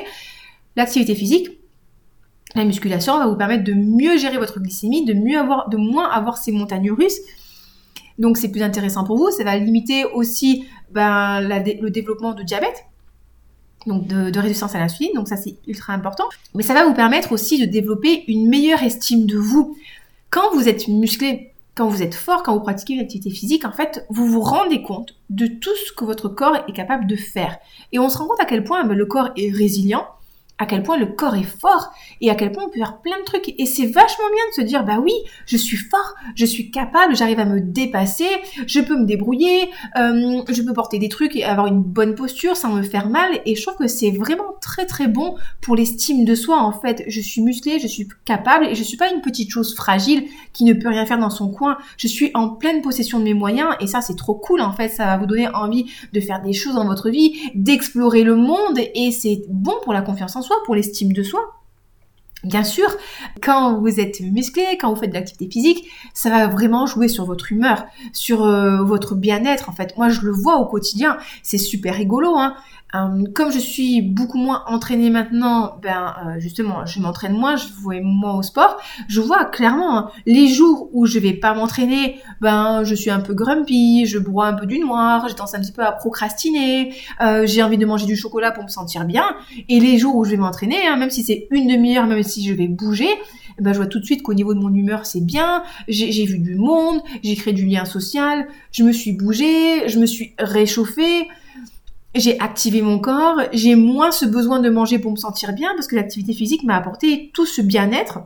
L'activité 0.76 1.16
physique, 1.16 1.61
la 2.56 2.66
musculation 2.66 3.18
va 3.18 3.28
vous 3.28 3.36
permettre 3.36 3.64
de 3.64 3.74
mieux 3.74 4.18
gérer 4.18 4.38
votre 4.38 4.60
glycémie, 4.60 5.06
de 5.06 5.14
mieux 5.14 5.38
avoir, 5.38 5.70
de 5.70 5.78
moins 5.78 6.10
avoir 6.10 6.38
ces 6.38 6.52
montagnes 6.52 6.92
russes. 6.92 7.20
Donc 8.20 8.38
c'est 8.38 8.50
plus 8.50 8.62
intéressant 8.62 9.04
pour 9.04 9.18
vous. 9.18 9.32
Ça 9.32 9.44
va 9.44 9.58
limiter 9.58 10.06
aussi 10.06 10.66
ben, 10.92 11.42
le 11.42 11.90
développement 11.90 12.34
de 12.34 12.44
diabète, 12.44 12.86
donc 13.88 14.08
de, 14.08 14.40
résistance 14.40 14.76
à 14.76 14.80
l'insuline. 14.80 15.12
Donc 15.16 15.28
ça 15.28 15.38
c'est 15.38 15.56
ultra 15.68 15.94
important. 15.94 16.26
Mais 16.54 16.64
ça 16.64 16.74
va 16.74 16.86
vous 16.86 16.94
permettre 16.94 17.32
aussi 17.32 17.60
de 17.60 17.66
développer 17.66 18.26
une 18.28 18.50
meilleure 18.50 18.84
estime 18.84 19.26
de 19.26 19.38
vous. 19.38 19.78
Quand 20.30 20.54
vous 20.54 20.68
êtes 20.68 20.88
musclé, 20.88 21.54
quand 21.76 21.88
vous 21.88 22.04
êtes 22.04 22.16
fort, 22.16 22.44
quand 22.44 22.54
vous 22.54 22.62
pratiquez 22.62 22.94
une 22.94 23.00
activité 23.00 23.30
physique, 23.30 23.66
en 23.66 23.72
fait, 23.72 24.06
vous 24.10 24.28
vous 24.28 24.42
rendez 24.42 24.82
compte 24.82 25.16
de 25.30 25.48
tout 25.48 25.76
ce 25.88 25.94
que 25.94 26.04
votre 26.04 26.28
corps 26.28 26.58
est 26.68 26.74
capable 26.74 27.08
de 27.08 27.16
faire. 27.16 27.58
Et 27.94 28.00
on 28.00 28.10
se 28.10 28.18
rend 28.18 28.28
compte 28.28 28.42
à 28.42 28.46
quel 28.46 28.64
point 28.64 28.84
ben, 28.84 28.94
le 28.94 29.06
corps 29.06 29.30
est 29.38 29.52
résilient 29.52 30.06
à 30.62 30.68
quel 30.68 30.84
point 30.84 30.96
le 30.96 31.08
corps 31.08 31.36
est 31.36 31.42
fort 31.42 31.92
et 32.22 32.30
à 32.30 32.36
quel 32.36 32.52
point 32.52 32.64
on 32.64 32.70
peut 32.70 32.78
faire 32.78 33.02
plein 33.02 33.18
de 33.20 33.24
trucs. 33.24 33.56
Et 33.58 33.66
c'est 33.66 33.88
vachement 33.88 34.30
bien 34.32 34.44
de 34.50 34.54
se 34.54 34.62
dire, 34.62 34.86
bah 34.86 35.00
oui, 35.02 35.14
je 35.48 35.58
suis 35.58 35.76
fort, 35.76 36.14
je 36.36 36.46
suis 36.46 36.70
capable, 36.70 37.16
j'arrive 37.16 37.40
à 37.40 37.46
me 37.46 37.60
dépasser, 37.60 38.28
je 38.68 38.80
peux 38.80 38.96
me 38.96 39.06
débrouiller, 39.06 39.72
euh, 39.98 40.44
je 40.48 40.62
peux 40.62 40.74
porter 40.74 41.00
des 41.00 41.10
trucs 41.10 41.36
et 41.36 41.44
avoir 41.44 41.66
une 41.66 41.82
bonne 41.82 42.14
posture 42.14 42.56
sans 42.56 42.70
me 42.74 42.84
faire 42.84 43.10
mal. 43.10 43.40
Et 43.48 43.56
je 43.56 43.64
trouve 43.64 43.76
que 43.76 43.88
c'est 43.88 44.12
vraiment 44.12 44.54
très 44.62 44.86
très 44.86 45.08
bon 45.08 45.36
pour 45.62 45.76
l'estime 45.76 46.26
de 46.26 46.36
soi. 46.36 46.60
En 46.62 46.72
fait, 46.72 47.06
je 47.08 47.22
suis 47.22 47.42
musclée, 47.42 47.80
je 47.80 47.88
suis 47.88 48.08
capable 48.24 48.68
et 48.68 48.76
je 48.76 48.84
suis 48.84 48.98
pas 48.98 49.12
une 49.12 49.22
petite 49.22 49.50
chose 49.50 49.74
fragile 49.74 50.26
qui 50.54 50.64
ne 50.66 50.74
peut 50.74 50.90
rien 50.90 51.08
faire 51.08 51.18
dans 51.18 51.32
son 51.32 51.50
coin. 51.50 51.80
Je 51.98 52.08
suis 52.08 52.30
en 52.36 52.50
pleine 52.50 52.84
possession 52.84 53.18
de 53.18 53.24
mes 53.24 53.34
moyens 53.34 53.70
et 53.80 53.88
ça 53.88 54.02
c'est 54.02 54.16
trop 54.16 54.36
cool. 54.36 54.62
En 54.62 54.74
fait, 54.74 54.90
ça 54.90 55.06
va 55.06 55.18
vous 55.18 55.26
donner 55.26 55.48
envie 55.56 55.88
de 56.14 56.22
faire 56.22 56.40
des 56.44 56.54
choses 56.54 56.76
dans 56.76 56.86
votre 56.86 57.10
vie, 57.10 57.50
d'explorer 57.56 58.24
le 58.24 58.36
monde 58.36 58.78
et 58.94 59.12
c'est 59.12 59.42
bon 59.50 59.74
pour 59.84 59.94
la 59.94 60.04
confiance 60.04 60.36
en 60.36 60.44
soi 60.44 60.51
pour 60.66 60.76
l'estime 60.76 61.14
de 61.14 61.24
soi. 61.24 61.62
Bien 62.44 62.64
sûr, 62.64 62.90
quand 63.44 63.80
vous 63.80 64.00
êtes 64.00 64.20
musclé, 64.20 64.64
quand 64.80 64.92
vous 64.92 65.00
faites 65.00 65.12
de 65.12 65.16
l'activité 65.16 65.48
physique, 65.48 65.88
ça 66.16 66.32
va 66.32 66.48
vraiment 66.48 66.88
jouer 66.88 67.08
sur 67.08 67.26
votre 67.26 67.52
humeur, 67.52 67.86
sur 68.14 68.44
euh, 68.44 68.84
votre 68.84 69.14
bien-être. 69.14 69.70
En 69.70 69.74
fait, 69.74 69.96
moi, 69.96 70.10
je 70.10 70.22
le 70.22 70.32
vois 70.32 70.58
au 70.58 70.66
quotidien. 70.66 71.18
C'est 71.44 71.60
super 71.60 71.94
rigolo. 71.94 72.36
Hein. 72.38 72.56
Euh, 72.96 73.24
comme 73.34 73.52
je 73.52 73.60
suis 73.60 74.02
beaucoup 74.02 74.38
moins 74.38 74.64
entraînée 74.68 75.10
maintenant, 75.10 75.78
ben 75.82 76.14
euh, 76.26 76.40
justement, 76.40 76.86
je 76.86 77.00
m'entraîne 77.00 77.34
moins, 77.34 77.56
je 77.56 77.66
vais 77.88 78.02
moins 78.02 78.34
au 78.34 78.44
sport. 78.44 78.78
Je 79.08 79.22
vois 79.22 79.46
clairement 79.46 79.98
hein, 79.98 80.12
les 80.26 80.48
jours 80.48 80.90
où 80.92 81.06
je 81.06 81.20
vais 81.20 81.34
pas 81.34 81.54
m'entraîner, 81.54 82.20
ben 82.42 82.84
je 82.84 82.96
suis 82.96 83.10
un 83.10 83.22
peu 83.22 83.34
grumpy, 83.34 84.06
je 84.06 84.20
bois 84.20 84.48
un 84.48 84.54
peu 84.54 84.66
du 84.66 84.80
noir, 84.80 85.28
j'ai 85.28 85.36
tendance 85.36 85.56
un 85.56 85.62
petit 85.62 85.72
peu 85.72 85.84
à 85.84 85.92
procrastiner, 85.92 86.94
euh, 87.22 87.46
j'ai 87.46 87.64
envie 87.64 87.78
de 87.78 87.86
manger 87.86 88.06
du 88.06 88.16
chocolat 88.16 88.52
pour 88.52 88.64
me 88.64 88.70
sentir 88.70 89.06
bien. 89.06 89.26
Et 89.70 89.80
les 89.80 89.98
jours 89.98 90.16
où 90.16 90.26
je 90.26 90.32
vais 90.32 90.38
m'entraîner, 90.38 90.88
hein, 90.88 90.98
même 90.98 91.10
si 91.10 91.24
c'est 91.24 91.48
une 91.52 91.68
demi-heure, 91.68 92.08
même 92.08 92.24
si 92.24 92.48
je 92.48 92.54
vais 92.54 92.68
bouger, 92.68 93.10
ben, 93.60 93.74
je 93.74 93.78
vois 93.78 93.88
tout 93.88 94.00
de 94.00 94.06
suite 94.06 94.24
qu'au 94.24 94.34
niveau 94.34 94.54
de 94.54 94.60
mon 94.60 94.74
humeur, 94.74 95.06
c'est 95.06 95.24
bien, 95.24 95.64
j'ai 95.88 96.26
vu 96.26 96.40
du 96.40 96.56
monde, 96.56 97.02
j'ai 97.24 97.36
créé 97.36 97.54
du 97.54 97.66
lien 97.66 97.86
social, 97.86 98.48
je 98.72 98.84
me 98.84 98.92
suis 98.92 99.12
bougée, 99.12 99.88
je 99.88 100.00
me 100.00 100.06
suis 100.06 100.34
réchauffée, 100.40 101.28
j'ai 102.16 102.40
activé 102.40 102.82
mon 102.82 103.00
corps, 103.00 103.40
j'ai 103.54 103.76
moins 103.76 104.12
ce 104.12 104.26
besoin 104.26 104.60
de 104.60 104.70
manger 104.70 105.00
pour 105.00 105.12
me 105.12 105.16
sentir 105.16 105.54
bien 105.54 105.72
parce 105.76 105.88
que 105.88 105.96
l'activité 105.96 106.34
physique 106.34 106.64
m'a 106.64 106.76
apporté 106.76 107.32
tout 107.34 107.46
ce 107.46 107.62
bien-être, 107.62 108.20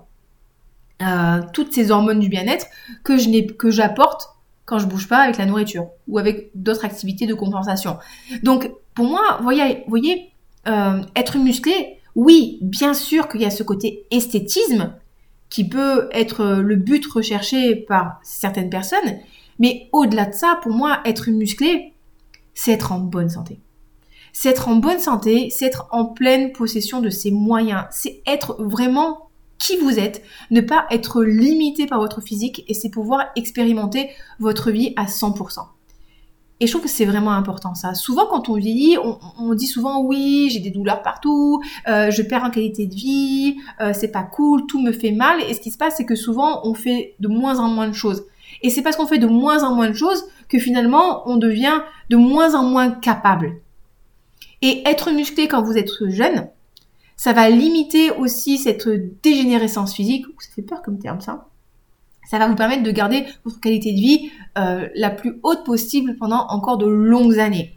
euh, 1.02 1.42
toutes 1.54 1.74
ces 1.74 1.92
hormones 1.92 2.20
du 2.20 2.30
bien-être 2.30 2.66
que 3.04 3.18
je 3.18 3.30
n'ai 3.30 3.46
que 3.46 3.70
j'apporte 3.70 4.30
quand 4.66 4.80
je 4.80 4.88
bouge 4.88 5.08
pas 5.08 5.20
avec 5.20 5.38
la 5.38 5.46
nourriture 5.46 5.88
ou 6.08 6.18
avec 6.18 6.50
d'autres 6.56 6.86
activités 6.86 7.28
de 7.28 7.36
compensation. 7.36 7.98
Donc 8.42 8.72
pour 8.96 9.06
moi, 9.06 9.38
voyez, 9.42 9.84
voyez, 9.88 10.32
euh, 10.68 11.02
être 11.16 11.38
musclé, 11.38 12.00
oui, 12.16 12.58
bien 12.62 12.96
sûr 12.96 13.28
qu'il 13.28 13.42
y 13.42 13.46
a 13.46 13.52
ce 13.52 13.62
côté 13.62 14.08
esthétisme 14.10 14.94
qui 15.50 15.70
peut 15.70 16.10
être 16.12 16.56
le 16.56 16.76
but 16.76 17.06
recherché 17.06 17.76
par 17.76 18.20
certaines 18.24 18.72
personnes, 18.72 19.20
mais 19.60 19.90
au-delà 19.92 20.26
de 20.26 20.34
ça, 20.34 20.60
pour 20.64 20.74
moi, 20.74 21.02
être 21.06 21.30
musclé, 21.30 21.94
c'est 22.56 22.72
être 22.72 22.92
en 22.92 23.00
bonne 23.00 23.30
santé 23.30 23.60
c'est 24.38 24.50
être 24.50 24.68
en 24.68 24.76
bonne 24.76 25.00
santé, 25.00 25.48
c'est 25.50 25.64
être 25.66 25.88
en 25.92 26.04
pleine 26.04 26.52
possession 26.52 27.00
de 27.00 27.10
ses 27.10 27.32
moyens, 27.32 27.86
c'est 27.90 28.22
être 28.28 28.58
vraiment 28.60 29.30
qui 29.58 29.78
vous 29.78 29.98
êtes, 29.98 30.24
ne 30.52 30.60
pas 30.60 30.88
être 30.92 31.24
limité 31.24 31.86
par 31.86 32.02
votre 32.02 32.20
physique 32.20 32.66
et 32.68 32.74
c'est 32.74 32.90
pouvoir 32.90 33.28
expérimenter 33.38 34.10
votre 34.40 34.72
vie 34.72 34.92
à 34.98 35.06
100%. 35.06 35.60
Et 36.60 36.68
je 36.68 36.72
trouve 36.72 36.84
que 36.84 36.90
c'est 36.90 37.06
vraiment 37.06 37.32
important 37.32 37.76
ça. 37.76 37.94
Souvent 37.94 38.26
quand 38.26 38.50
on 38.50 38.56
vieillit, 38.56 38.98
on, 39.40 39.54
dit 39.54 39.68
souvent 39.68 40.04
oui, 40.04 40.50
j'ai 40.52 40.60
des 40.60 40.70
douleurs 40.70 41.02
partout, 41.02 41.62
euh, 41.88 42.12
je 42.12 42.22
perds 42.22 42.44
en 42.44 42.50
qualité 42.50 42.88
de 42.88 42.94
vie, 42.94 43.56
euh, 43.80 43.94
c'est 43.94 44.12
pas 44.12 44.24
cool, 44.24 44.66
tout 44.68 44.82
me 44.82 44.92
fait 44.92 45.12
mal. 45.12 45.40
Et 45.50 45.54
ce 45.54 45.62
qui 45.62 45.72
se 45.72 45.78
passe, 45.78 45.96
c'est 45.96 46.06
que 46.06 46.16
souvent 46.16 46.60
on 46.68 46.74
fait 46.74 47.16
de 47.22 47.30
moins 47.30 47.60
en 47.60 47.70
moins 47.70 47.88
de 47.88 47.94
choses. 47.96 48.26
Et 48.62 48.70
c'est 48.70 48.82
parce 48.82 48.98
qu'on 48.98 49.08
fait 49.08 49.18
de 49.18 49.28
moins 49.28 49.64
en 49.64 49.74
moins 49.74 49.90
de 49.90 49.96
choses 49.96 50.26
que 50.50 50.60
finalement 50.60 51.24
on 51.26 51.38
devient 51.38 51.80
de 52.10 52.18
moins 52.18 52.54
en 52.54 52.64
moins 52.64 52.92
capable. 52.92 53.62
Et 54.66 54.82
être 54.88 55.12
musclé 55.12 55.48
quand 55.48 55.62
vous 55.62 55.78
êtes 55.78 56.10
jeune, 56.10 56.48
ça 57.18 57.34
va 57.34 57.52
limiter 57.52 58.10
aussi 58.10 58.58
cette 58.58 58.90
dégénérescence 59.22 59.94
physique. 59.94 60.26
Ça 60.40 60.50
fait 60.56 60.64
peur 60.64 60.82
comme 60.82 60.98
terme 60.98 61.22
ça. 61.22 61.50
Ça 62.32 62.40
va 62.40 62.48
vous 62.48 62.56
permettre 62.56 62.82
de 62.82 62.90
garder 62.90 63.26
votre 63.44 63.60
qualité 63.60 63.92
de 63.92 64.00
vie 64.00 64.32
euh, 64.58 64.88
la 64.96 65.12
plus 65.12 65.40
haute 65.44 65.64
possible 65.66 66.16
pendant 66.18 66.48
encore 66.50 66.80
de 66.80 66.88
longues 66.88 67.38
années. 67.38 67.76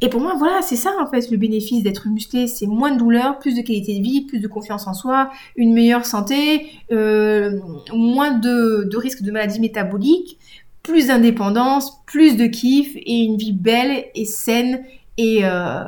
Et 0.00 0.08
pour 0.08 0.22
moi, 0.22 0.34
voilà, 0.38 0.62
c'est 0.62 0.76
ça 0.76 0.92
en 0.98 1.10
fait 1.10 1.30
le 1.30 1.36
bénéfice 1.36 1.82
d'être 1.82 2.08
musclé, 2.08 2.46
c'est 2.46 2.66
moins 2.66 2.92
de 2.92 2.98
douleur, 2.98 3.38
plus 3.38 3.54
de 3.54 3.60
qualité 3.60 3.98
de 3.98 4.02
vie, 4.02 4.22
plus 4.22 4.40
de 4.40 4.48
confiance 4.48 4.86
en 4.86 4.94
soi, 4.94 5.30
une 5.56 5.74
meilleure 5.74 6.06
santé, 6.06 6.70
euh, 6.90 7.60
moins 7.92 8.30
de, 8.30 8.88
de 8.90 8.96
risques 8.96 9.20
de 9.20 9.30
maladies 9.30 9.60
métaboliques, 9.60 10.38
plus 10.82 11.08
d'indépendance, 11.08 12.02
plus 12.06 12.38
de 12.38 12.46
kiff 12.46 12.96
et 12.96 13.24
une 13.24 13.36
vie 13.36 13.52
belle 13.52 14.06
et 14.14 14.24
saine 14.24 14.84
et, 15.16 15.40
euh, 15.44 15.84